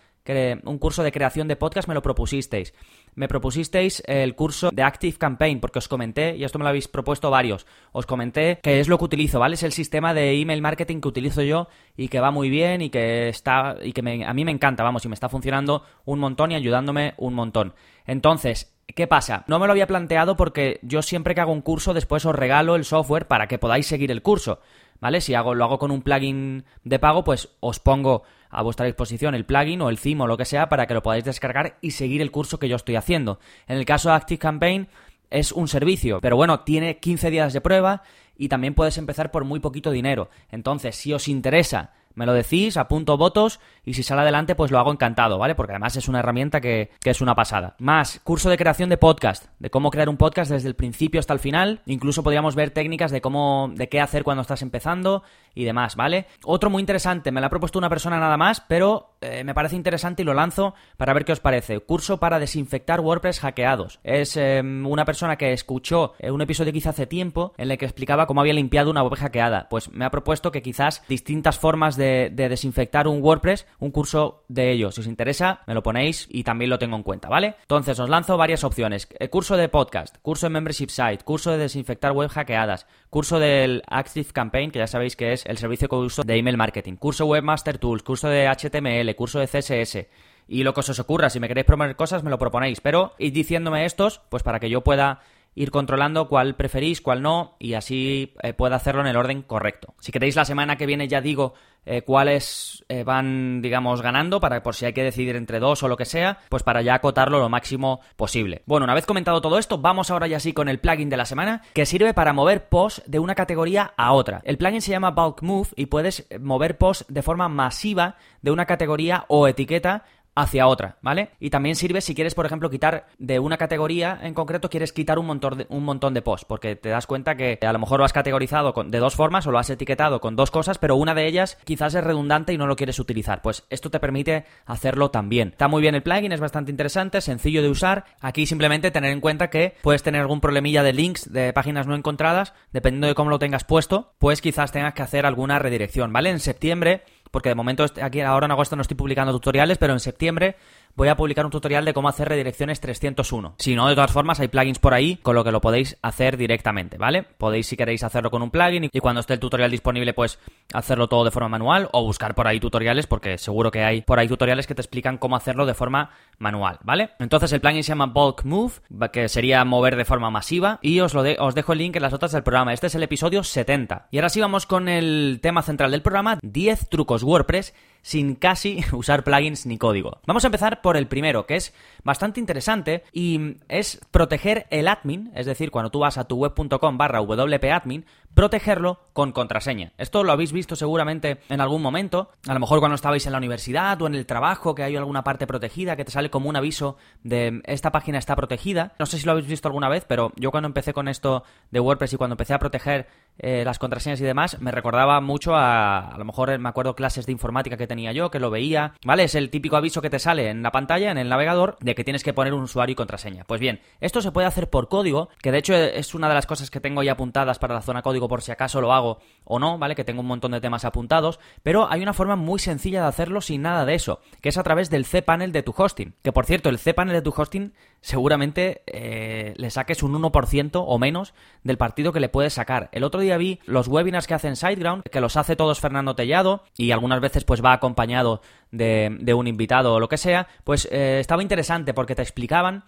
un 0.63 0.77
curso 0.79 1.03
de 1.03 1.11
creación 1.11 1.47
de 1.47 1.55
podcast 1.55 1.87
me 1.87 1.93
lo 1.93 2.01
propusisteis. 2.01 2.73
Me 3.13 3.27
propusisteis 3.27 4.03
el 4.07 4.35
curso 4.35 4.71
de 4.71 4.83
Active 4.83 5.17
Campaign, 5.17 5.59
porque 5.59 5.79
os 5.79 5.87
comenté, 5.87 6.35
y 6.35 6.43
esto 6.43 6.57
me 6.57 6.63
lo 6.63 6.69
habéis 6.69 6.87
propuesto 6.87 7.29
varios, 7.29 7.65
os 7.91 8.05
comenté 8.05 8.59
que 8.61 8.79
es 8.79 8.87
lo 8.87 8.97
que 8.97 9.05
utilizo, 9.05 9.39
¿vale? 9.39 9.55
Es 9.55 9.63
el 9.63 9.71
sistema 9.71 10.13
de 10.13 10.39
email 10.39 10.61
marketing 10.61 10.99
que 10.99 11.07
utilizo 11.07 11.41
yo 11.43 11.67
y 11.95 12.07
que 12.07 12.19
va 12.19 12.31
muy 12.31 12.49
bien 12.49 12.81
y 12.81 12.89
que 12.89 13.29
está 13.29 13.77
y 13.81 13.93
que 13.93 14.01
a 14.25 14.33
mí 14.33 14.45
me 14.45 14.51
encanta, 14.51 14.83
vamos, 14.83 15.05
y 15.05 15.09
me 15.09 15.13
está 15.13 15.29
funcionando 15.29 15.83
un 16.05 16.19
montón 16.19 16.51
y 16.51 16.55
ayudándome 16.55 17.13
un 17.17 17.33
montón. 17.33 17.73
Entonces, 18.05 18.71
¿Qué 18.93 19.07
pasa? 19.07 19.43
No 19.47 19.57
me 19.57 19.65
lo 19.65 19.71
había 19.71 19.87
planteado 19.87 20.37
porque 20.37 20.79
yo 20.83 21.01
siempre 21.01 21.33
que 21.33 21.41
hago 21.41 21.51
un 21.51 21.63
curso 21.63 21.95
después 21.95 22.23
os 22.23 22.35
regalo 22.35 22.75
el 22.75 22.85
software 22.85 23.27
para 23.27 23.47
que 23.47 23.57
podáis 23.57 23.87
seguir 23.87 24.11
el 24.11 24.21
curso. 24.21 24.59
¿vale? 24.99 25.21
Si 25.21 25.33
hago, 25.33 25.53
lo 25.53 25.63
hago 25.63 25.79
con 25.79 25.91
un 25.91 26.01
plugin 26.01 26.65
de 26.83 26.99
pago, 26.99 27.23
pues 27.23 27.49
os 27.59 27.79
pongo 27.79 28.23
a 28.55 28.61
vuestra 28.61 28.85
disposición 28.85 29.35
el 29.35 29.45
plugin 29.45 29.81
o 29.81 29.89
el 29.89 29.99
theme 29.99 30.23
o 30.23 30.27
lo 30.27 30.37
que 30.37 30.45
sea 30.45 30.69
para 30.69 30.87
que 30.87 30.93
lo 30.93 31.03
podáis 31.03 31.25
descargar 31.25 31.77
y 31.81 31.91
seguir 31.91 32.21
el 32.21 32.31
curso 32.31 32.59
que 32.59 32.69
yo 32.69 32.75
estoy 32.75 32.95
haciendo. 32.95 33.39
En 33.67 33.77
el 33.77 33.85
caso 33.85 34.09
de 34.09 34.15
Active 34.15 34.39
Campaign 34.39 34.87
es 35.29 35.51
un 35.51 35.67
servicio, 35.67 36.21
pero 36.21 36.35
bueno, 36.35 36.61
tiene 36.61 36.97
15 36.97 37.29
días 37.29 37.53
de 37.53 37.61
prueba 37.61 38.03
y 38.37 38.47
también 38.49 38.73
puedes 38.73 38.97
empezar 38.97 39.31
por 39.31 39.43
muy 39.43 39.59
poquito 39.59 39.91
dinero. 39.91 40.29
Entonces, 40.49 40.95
si 40.95 41.13
os 41.13 41.27
interesa 41.27 41.93
me 42.15 42.25
lo 42.25 42.33
decís, 42.33 42.77
apunto 42.77 43.17
votos 43.17 43.59
y 43.83 43.93
si 43.93 44.03
sale 44.03 44.21
adelante 44.21 44.55
pues 44.55 44.71
lo 44.71 44.79
hago 44.79 44.91
encantado, 44.91 45.37
¿vale? 45.37 45.55
Porque 45.55 45.73
además 45.73 45.95
es 45.95 46.07
una 46.07 46.19
herramienta 46.19 46.61
que, 46.61 46.91
que, 47.01 47.09
es 47.09 47.21
una 47.21 47.35
pasada. 47.35 47.75
Más, 47.79 48.19
curso 48.23 48.49
de 48.49 48.57
creación 48.57 48.89
de 48.89 48.97
podcast, 48.97 49.45
de 49.59 49.69
cómo 49.69 49.91
crear 49.91 50.09
un 50.09 50.17
podcast 50.17 50.51
desde 50.51 50.67
el 50.67 50.75
principio 50.75 51.19
hasta 51.19 51.33
el 51.33 51.39
final. 51.39 51.81
Incluso 51.85 52.23
podríamos 52.23 52.55
ver 52.55 52.71
técnicas 52.71 53.11
de 53.11 53.21
cómo, 53.21 53.71
de 53.73 53.89
qué 53.89 54.01
hacer 54.01 54.23
cuando 54.23 54.41
estás 54.41 54.61
empezando 54.61 55.23
y 55.53 55.63
demás, 55.63 55.95
¿vale? 55.95 56.27
Otro 56.43 56.69
muy 56.69 56.81
interesante, 56.81 57.31
me 57.31 57.39
lo 57.39 57.47
ha 57.47 57.49
propuesto 57.49 57.79
una 57.79 57.89
persona 57.89 58.19
nada 58.19 58.37
más, 58.37 58.61
pero 58.61 59.15
eh, 59.21 59.43
me 59.43 59.53
parece 59.53 59.75
interesante 59.75 60.21
y 60.21 60.25
lo 60.25 60.33
lanzo 60.33 60.75
para 60.97 61.13
ver 61.13 61.25
qué 61.25 61.31
os 61.31 61.39
parece. 61.39 61.79
Curso 61.79 62.19
para 62.19 62.39
desinfectar 62.39 62.99
WordPress 62.99 63.39
hackeados. 63.39 63.99
Es 64.03 64.37
eh, 64.37 64.61
una 64.61 65.05
persona 65.05 65.37
que 65.37 65.53
escuchó 65.53 66.13
eh, 66.19 66.31
un 66.31 66.41
episodio 66.41 66.73
hice 66.75 66.89
hace 66.89 67.07
tiempo 67.07 67.53
en 67.57 67.71
el 67.71 67.77
que 67.77 67.85
explicaba 67.85 68.27
cómo 68.27 68.41
había 68.41 68.53
limpiado 68.53 68.91
una 68.91 69.03
web 69.03 69.15
hackeada. 69.17 69.67
Pues 69.69 69.91
me 69.91 70.05
ha 70.05 70.11
propuesto 70.11 70.51
que 70.51 70.61
quizás 70.61 71.03
distintas 71.07 71.57
formas 71.57 71.95
de, 71.95 72.04
de 72.31 72.49
desinfectar 72.49 73.07
un 73.07 73.21
WordPress, 73.21 73.65
un 73.79 73.91
curso 73.91 74.43
de 74.47 74.71
ello. 74.71 74.91
Si 74.91 75.01
os 75.01 75.07
interesa, 75.07 75.61
me 75.67 75.73
lo 75.73 75.83
ponéis 75.83 76.27
y 76.29 76.43
también 76.43 76.69
lo 76.69 76.79
tengo 76.79 76.95
en 76.95 77.03
cuenta, 77.03 77.29
¿vale? 77.29 77.55
Entonces 77.61 77.99
os 77.99 78.09
lanzo 78.09 78.37
varias 78.37 78.63
opciones. 78.63 79.07
curso 79.29 79.57
de 79.57 79.69
podcast, 79.69 80.17
curso 80.21 80.45
de 80.45 80.51
membership 80.51 80.89
site, 80.89 81.23
curso 81.23 81.51
de 81.51 81.57
desinfectar 81.57 82.11
web 82.11 82.29
hackeadas, 82.29 82.87
curso 83.09 83.39
del 83.39 83.83
Active 83.87 84.31
Campaign, 84.33 84.71
que 84.71 84.79
ya 84.79 84.87
sabéis 84.87 85.15
que 85.15 85.33
es 85.33 85.45
el 85.45 85.57
servicio 85.57 85.89
que 85.89 85.95
uso 85.95 86.23
de 86.23 86.37
email 86.37 86.57
marketing, 86.57 86.95
curso 86.95 87.25
Webmaster 87.25 87.77
Tools, 87.77 88.03
curso 88.03 88.27
de 88.27 88.47
HTML, 88.47 89.15
curso 89.15 89.39
de 89.39 89.47
CSS. 89.47 90.07
Y 90.47 90.63
lo 90.63 90.73
que 90.73 90.81
os 90.81 90.99
ocurra, 90.99 91.29
si 91.29 91.39
me 91.39 91.47
queréis 91.47 91.65
proponer 91.65 91.95
cosas, 91.95 92.23
me 92.23 92.29
lo 92.29 92.37
proponéis. 92.37 92.79
Pero 92.79 93.13
id 93.17 93.33
diciéndome 93.33 93.85
estos, 93.85 94.21
pues 94.29 94.43
para 94.43 94.59
que 94.59 94.69
yo 94.69 94.81
pueda 94.81 95.21
ir 95.55 95.71
controlando 95.71 96.27
cuál 96.27 96.55
preferís, 96.55 97.01
cuál 97.01 97.21
no, 97.21 97.55
y 97.59 97.73
así 97.73 98.33
eh, 98.43 98.53
pueda 98.53 98.75
hacerlo 98.75 99.01
en 99.01 99.07
el 99.07 99.15
orden 99.15 99.41
correcto. 99.41 99.95
Si 99.99 100.11
queréis, 100.11 100.35
la 100.35 100.45
semana 100.45 100.75
que 100.75 100.85
viene 100.85 101.07
ya 101.07 101.21
digo 101.21 101.53
eh, 101.85 102.01
cuáles 102.01 102.83
eh, 102.89 103.03
van, 103.03 103.61
digamos, 103.61 104.01
ganando, 104.01 104.41
para 104.41 104.61
por 104.61 104.75
si 104.75 104.85
hay 104.85 104.93
que 104.93 105.03
decidir 105.03 105.35
entre 105.37 105.59
dos 105.59 105.81
o 105.83 105.87
lo 105.87 105.95
que 105.95 106.05
sea, 106.05 106.39
pues 106.49 106.63
para 106.63 106.81
ya 106.81 106.95
acotarlo 106.95 107.39
lo 107.39 107.47
máximo 107.47 108.01
posible. 108.17 108.63
Bueno, 108.65 108.83
una 108.83 108.93
vez 108.93 109.05
comentado 109.05 109.39
todo 109.39 109.57
esto, 109.57 109.77
vamos 109.77 110.11
ahora 110.11 110.27
ya 110.27 110.39
sí 110.39 110.51
con 110.51 110.67
el 110.67 110.79
plugin 110.79 111.09
de 111.09 111.17
la 111.17 111.25
semana, 111.25 111.61
que 111.73 111.85
sirve 111.85 112.13
para 112.13 112.33
mover 112.33 112.67
posts 112.67 113.03
de 113.05 113.19
una 113.19 113.35
categoría 113.35 113.93
a 113.95 114.11
otra. 114.11 114.41
El 114.43 114.57
plugin 114.57 114.81
se 114.81 114.91
llama 114.91 115.11
Bulk 115.11 115.41
Move 115.41 115.69
y 115.77 115.85
puedes 115.85 116.27
mover 116.41 116.77
posts 116.77 117.05
de 117.07 117.21
forma 117.21 117.47
masiva 117.47 118.17
de 118.41 118.51
una 118.51 118.65
categoría 118.65 119.25
o 119.29 119.47
etiqueta 119.47 120.03
hacia 120.35 120.67
otra, 120.67 120.97
¿vale? 121.01 121.29
Y 121.39 121.49
también 121.49 121.75
sirve 121.75 122.01
si 122.01 122.13
quieres, 122.13 122.35
por 122.35 122.45
ejemplo, 122.45 122.69
quitar 122.69 123.07
de 123.17 123.39
una 123.39 123.57
categoría 123.57 124.19
en 124.21 124.33
concreto, 124.33 124.69
quieres 124.69 124.93
quitar 124.93 125.17
un 125.17 125.25
montón 125.25 125.57
de, 125.57 125.65
un 125.69 125.83
montón 125.83 126.13
de 126.13 126.21
posts, 126.21 126.45
porque 126.45 126.75
te 126.75 126.89
das 126.89 127.07
cuenta 127.07 127.35
que 127.35 127.57
a 127.61 127.73
lo 127.73 127.79
mejor 127.79 127.99
lo 127.99 128.05
has 128.05 128.13
categorizado 128.13 128.73
de 128.85 128.99
dos 128.99 129.15
formas 129.15 129.47
o 129.47 129.51
lo 129.51 129.59
has 129.59 129.69
etiquetado 129.69 130.19
con 130.19 130.35
dos 130.35 130.51
cosas, 130.51 130.77
pero 130.77 130.95
una 130.95 131.13
de 131.13 131.27
ellas 131.27 131.57
quizás 131.63 131.95
es 131.95 132.03
redundante 132.03 132.53
y 132.53 132.57
no 132.57 132.67
lo 132.67 132.75
quieres 132.75 132.99
utilizar. 132.99 133.41
Pues 133.41 133.65
esto 133.69 133.89
te 133.89 133.99
permite 133.99 134.45
hacerlo 134.65 135.09
también. 135.09 135.49
Está 135.49 135.67
muy 135.67 135.81
bien 135.81 135.95
el 135.95 136.03
plugin, 136.03 136.31
es 136.31 136.39
bastante 136.39 136.71
interesante, 136.71 137.21
sencillo 137.21 137.61
de 137.61 137.69
usar. 137.69 138.05
Aquí 138.19 138.45
simplemente 138.45 138.91
tener 138.91 139.11
en 139.11 139.21
cuenta 139.21 139.49
que 139.49 139.75
puedes 139.81 140.03
tener 140.03 140.21
algún 140.21 140.41
problemilla 140.41 140.83
de 140.83 140.93
links 140.93 141.31
de 141.31 141.53
páginas 141.53 141.87
no 141.87 141.95
encontradas, 141.95 142.53
dependiendo 142.71 143.07
de 143.07 143.15
cómo 143.15 143.29
lo 143.29 143.39
tengas 143.39 143.63
puesto, 143.63 144.13
pues 144.19 144.41
quizás 144.41 144.71
tengas 144.71 144.93
que 144.93 145.03
hacer 145.03 145.25
alguna 145.25 145.59
redirección, 145.59 146.11
¿vale? 146.11 146.29
En 146.29 146.39
septiembre 146.39 147.03
porque 147.35 147.49
de 147.49 147.55
momento 147.55 147.83
aquí 148.01 148.21
ahora 148.21 148.45
en 148.45 148.51
agosto 148.51 148.77
no 148.77 148.81
estoy 148.81 148.95
publicando 148.95 149.33
tutoriales, 149.33 149.77
pero 149.77 149.91
en 149.91 149.99
septiembre 149.99 150.55
voy 150.95 151.09
a 151.09 151.15
publicar 151.15 151.45
un 151.45 151.51
tutorial 151.51 151.85
de 151.85 151.93
cómo 151.93 152.07
hacer 152.07 152.29
redirecciones 152.29 152.79
301. 152.79 153.55
Si 153.57 153.75
no, 153.75 153.87
de 153.87 153.95
todas 153.95 154.11
formas, 154.11 154.39
hay 154.39 154.47
plugins 154.47 154.79
por 154.79 154.93
ahí 154.93 155.17
con 155.17 155.35
lo 155.35 155.43
que 155.43 155.51
lo 155.51 155.61
podéis 155.61 155.97
hacer 156.01 156.37
directamente, 156.37 156.97
¿vale? 156.97 157.23
Podéis, 157.23 157.67
si 157.67 157.77
queréis, 157.77 158.03
hacerlo 158.03 158.31
con 158.31 158.41
un 158.41 158.51
plugin 158.51 158.89
y 158.91 158.99
cuando 158.99 159.19
esté 159.19 159.33
el 159.33 159.39
tutorial 159.39 159.71
disponible, 159.71 160.13
pues 160.13 160.39
hacerlo 160.73 161.07
todo 161.07 161.25
de 161.25 161.31
forma 161.31 161.49
manual 161.49 161.89
o 161.91 162.03
buscar 162.03 162.35
por 162.35 162.47
ahí 162.47 162.59
tutoriales, 162.59 163.07
porque 163.07 163.37
seguro 163.37 163.71
que 163.71 163.83
hay 163.83 164.01
por 164.01 164.19
ahí 164.19 164.27
tutoriales 164.27 164.67
que 164.67 164.75
te 164.75 164.81
explican 164.81 165.17
cómo 165.17 165.35
hacerlo 165.35 165.65
de 165.65 165.73
forma 165.73 166.11
manual, 166.37 166.79
¿vale? 166.83 167.11
Entonces 167.19 167.51
el 167.51 167.61
plugin 167.61 167.83
se 167.83 167.89
llama 167.89 168.07
Bulk 168.07 168.45
Move, 168.45 168.73
que 169.11 169.29
sería 169.29 169.63
mover 169.65 169.95
de 169.95 170.05
forma 170.05 170.29
masiva, 170.29 170.79
y 170.81 170.99
os, 171.01 171.13
lo 171.13 171.23
os 171.39 171.55
dejo 171.55 171.73
el 171.73 171.79
link 171.79 171.95
en 171.95 172.01
las 172.01 172.11
notas 172.11 172.31
del 172.31 172.43
programa. 172.43 172.73
Este 172.73 172.87
es 172.87 172.95
el 172.95 173.03
episodio 173.03 173.43
70. 173.43 174.07
Y 174.11 174.17
ahora 174.17 174.29
sí 174.29 174.39
vamos 174.39 174.65
con 174.65 174.87
el 174.87 175.39
tema 175.41 175.61
central 175.61 175.91
del 175.91 176.01
programa, 176.01 176.39
10 176.41 176.89
trucos 176.89 177.23
WordPress 177.23 177.73
sin 178.05 178.35
casi 178.35 178.85
usar 178.93 179.23
plugins 179.23 179.65
ni 179.65 179.79
código. 179.79 180.19
Vamos 180.27 180.43
a 180.43 180.47
empezar 180.47 180.81
por 180.85 180.97
el 180.97 181.07
primero, 181.07 181.47
que 181.47 181.55
es 181.55 181.73
bastante 182.03 182.39
interesante 182.39 183.03
y 183.11 183.55
es 183.69 183.99
proteger 184.11 184.67
el 184.69 184.87
admin, 184.87 185.31
es 185.33 185.47
decir, 185.47 185.71
cuando 185.71 185.89
tú 185.89 186.01
vas 186.01 186.19
a 186.19 186.25
tu 186.25 186.35
web.com 186.35 186.95
barra 186.95 187.23
wpadmin, 187.23 188.05
protegerlo 188.35 188.99
con 189.13 189.31
contraseña. 189.31 189.93
Esto 189.97 190.23
lo 190.23 190.31
habéis 190.31 190.51
visto 190.51 190.75
seguramente 190.75 191.39
en 191.49 191.61
algún 191.61 191.81
momento, 191.81 192.29
a 192.47 192.53
lo 192.53 192.59
mejor 192.59 192.79
cuando 192.79 192.95
estabais 192.95 193.25
en 193.25 193.31
la 193.31 193.37
universidad 193.37 193.99
o 194.01 194.07
en 194.07 194.13
el 194.13 194.25
trabajo, 194.25 194.75
que 194.75 194.83
hay 194.83 194.95
alguna 194.95 195.23
parte 195.23 195.47
protegida, 195.47 195.95
que 195.95 196.05
te 196.05 196.11
sale 196.11 196.29
como 196.29 196.49
un 196.49 196.55
aviso 196.57 196.97
de 197.23 197.61
esta 197.65 197.91
página 197.91 198.19
está 198.19 198.35
protegida. 198.35 198.93
No 198.99 199.05
sé 199.05 199.17
si 199.17 199.25
lo 199.25 199.31
habéis 199.31 199.47
visto 199.47 199.69
alguna 199.69 199.89
vez, 199.89 200.05
pero 200.05 200.33
yo 200.35 200.51
cuando 200.51 200.67
empecé 200.67 200.93
con 200.93 201.07
esto 201.07 201.43
de 201.71 201.79
WordPress 201.79 202.13
y 202.13 202.17
cuando 202.17 202.33
empecé 202.33 202.53
a 202.53 202.59
proteger 202.59 203.07
eh, 203.37 203.63
las 203.65 203.79
contraseñas 203.79 204.19
y 204.19 204.25
demás, 204.25 204.59
me 204.59 204.71
recordaba 204.71 205.21
mucho 205.21 205.55
a, 205.55 206.09
a 206.09 206.17
lo 206.17 206.25
mejor 206.25 206.57
me 206.59 206.69
acuerdo 206.69 206.95
clases 206.95 207.25
de 207.25 207.31
informática 207.31 207.77
que 207.77 207.87
tenía 207.87 208.11
yo, 208.11 208.29
que 208.31 208.39
lo 208.39 208.49
veía, 208.49 208.93
¿vale? 209.05 209.23
Es 209.23 209.35
el 209.35 209.49
típico 209.49 209.77
aviso 209.77 210.01
que 210.01 210.09
te 210.09 210.19
sale 210.19 210.49
en 210.49 210.61
la 210.61 210.71
pantalla, 210.71 211.09
en 211.09 211.17
el 211.17 211.29
navegador, 211.29 211.77
de 211.79 211.95
que 211.95 212.03
tienes 212.03 212.23
que 212.23 212.33
poner 212.33 212.53
un 212.53 212.63
usuario 212.63 212.93
y 212.93 212.95
contraseña. 212.95 213.45
Pues 213.45 213.61
bien, 213.61 213.79
esto 214.01 214.21
se 214.21 214.33
puede 214.33 214.47
hacer 214.47 214.69
por 214.69 214.89
código, 214.89 215.29
que 215.41 215.51
de 215.53 215.59
hecho 215.59 215.73
es 215.73 216.13
una 216.13 216.27
de 216.27 216.33
las 216.33 216.45
cosas 216.45 216.69
que 216.69 216.81
tengo 216.81 217.01
ya 217.01 217.13
apuntadas 217.13 217.59
para 217.59 217.73
la 217.73 217.81
zona 217.81 218.01
código 218.01 218.24
por 218.27 218.41
si 218.41 218.51
acaso 218.51 218.81
lo 218.81 218.93
hago 218.93 219.19
o 219.43 219.59
no, 219.59 219.77
¿vale? 219.77 219.95
Que 219.95 220.03
tengo 220.03 220.21
un 220.21 220.27
montón 220.27 220.51
de 220.51 220.61
temas 220.61 220.85
apuntados, 220.85 221.39
pero 221.63 221.91
hay 221.91 222.01
una 222.01 222.13
forma 222.13 222.35
muy 222.35 222.59
sencilla 222.59 223.01
de 223.01 223.07
hacerlo 223.07 223.41
sin 223.41 223.61
nada 223.61 223.85
de 223.85 223.95
eso, 223.95 224.19
que 224.41 224.49
es 224.49 224.57
a 224.57 224.63
través 224.63 224.89
del 224.89 225.05
cPanel 225.05 225.51
de 225.51 225.63
tu 225.63 225.73
hosting. 225.75 226.15
Que 226.23 226.31
por 226.31 226.45
cierto, 226.45 226.69
el 226.69 226.79
cPanel 226.79 227.15
de 227.15 227.21
tu 227.21 227.33
hosting 227.35 227.73
seguramente 228.01 228.83
eh, 228.87 229.53
le 229.57 229.69
saques 229.69 230.03
un 230.03 230.13
1% 230.13 230.83
o 230.85 230.97
menos 230.99 231.33
del 231.63 231.77
partido 231.77 232.11
que 232.11 232.19
le 232.19 232.29
puedes 232.29 232.53
sacar. 232.53 232.89
El 232.91 233.03
otro 233.03 233.19
día 233.19 233.37
vi 233.37 233.59
los 233.65 233.87
webinars 233.87 234.27
que 234.27 234.33
hacen 234.33 234.55
SiteGround, 234.55 235.03
que 235.03 235.21
los 235.21 235.37
hace 235.37 235.55
todos 235.55 235.79
Fernando 235.79 236.15
Tellado 236.15 236.63
y 236.77 236.91
algunas 236.91 237.21
veces 237.21 237.43
pues 237.43 237.63
va 237.63 237.73
acompañado 237.73 238.41
de, 238.71 239.33
un 239.35 239.47
invitado 239.47 239.93
o 239.93 239.99
lo 239.99 240.09
que 240.09 240.17
sea, 240.17 240.47
pues 240.63 240.87
eh, 240.91 241.19
estaba 241.19 241.41
interesante 241.41 241.93
porque 241.93 242.15
te 242.15 242.21
explicaban 242.21 242.83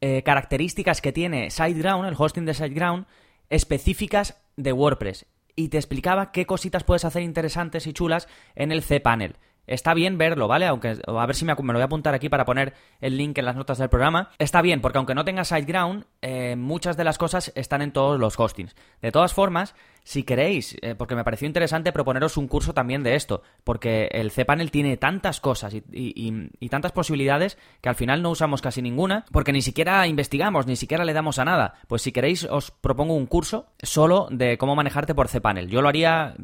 eh, 0.00 0.22
características 0.22 1.00
que 1.00 1.12
tiene 1.12 1.50
SiteGround, 1.50 2.06
el 2.06 2.14
hosting 2.18 2.44
de 2.44 2.54
SiteGround, 2.54 3.06
específicas 3.50 4.40
de 4.56 4.72
WordPress. 4.72 5.26
Y 5.54 5.68
te 5.68 5.78
explicaba 5.78 6.32
qué 6.32 6.46
cositas 6.46 6.84
puedes 6.84 7.04
hacer 7.04 7.22
interesantes 7.22 7.86
y 7.86 7.92
chulas 7.92 8.28
en 8.54 8.72
el 8.72 8.82
cPanel. 8.82 9.36
Está 9.66 9.94
bien 9.94 10.18
verlo, 10.18 10.48
¿vale? 10.48 10.66
Aunque 10.66 10.96
a 11.06 11.26
ver 11.26 11.34
si 11.34 11.44
me, 11.44 11.54
lo 11.54 11.72
voy 11.72 11.82
a 11.82 11.84
apuntar 11.84 12.14
aquí 12.14 12.28
para 12.28 12.44
poner 12.44 12.74
el 13.00 13.16
link 13.16 13.36
en 13.38 13.44
las 13.44 13.56
notas 13.56 13.78
del 13.78 13.88
programa. 13.88 14.30
Está 14.38 14.62
bien, 14.62 14.80
porque 14.80 14.98
aunque 14.98 15.14
no 15.14 15.24
tenga 15.24 15.44
SiteGround, 15.44 16.04
eh, 16.22 16.56
muchas 16.56 16.96
de 16.96 17.04
las 17.04 17.18
cosas 17.18 17.52
están 17.54 17.82
en 17.82 17.92
todos 17.92 18.18
los 18.18 18.38
hostings. 18.38 18.74
De 19.02 19.12
todas 19.12 19.34
formas, 19.34 19.74
si 20.06 20.22
queréis, 20.22 20.76
eh, 20.82 20.94
porque 20.94 21.16
me 21.16 21.24
pareció 21.24 21.46
interesante 21.46 21.92
proponeros 21.92 22.36
un 22.36 22.46
curso 22.46 22.74
también 22.74 23.02
de 23.02 23.16
esto, 23.16 23.42
porque 23.64 24.08
el 24.12 24.30
cPanel 24.30 24.70
tiene 24.70 24.96
tantas 24.96 25.40
cosas 25.40 25.74
y, 25.74 26.68
tantas 26.68 26.92
posibilidades 26.92 27.58
que 27.80 27.88
al 27.88 27.94
final 27.94 28.22
no 28.22 28.30
usamos 28.30 28.62
casi 28.62 28.82
ninguna, 28.82 29.24
porque 29.32 29.52
ni 29.52 29.62
siquiera 29.62 30.06
investigamos, 30.06 30.66
ni 30.66 30.76
siquiera 30.76 31.04
le 31.04 31.12
damos 31.12 31.38
a 31.38 31.44
nada. 31.44 31.74
Pues 31.88 32.02
si 32.02 32.12
queréis, 32.12 32.44
os 32.44 32.70
propongo 32.70 33.14
un 33.14 33.26
curso 33.26 33.66
solo 33.82 34.28
de 34.30 34.58
cómo 34.58 34.76
manejarte 34.76 35.14
por 35.14 35.28
cPanel. 35.28 35.68
Yo 35.68 35.82
lo 35.82 35.88
haría 35.88 36.34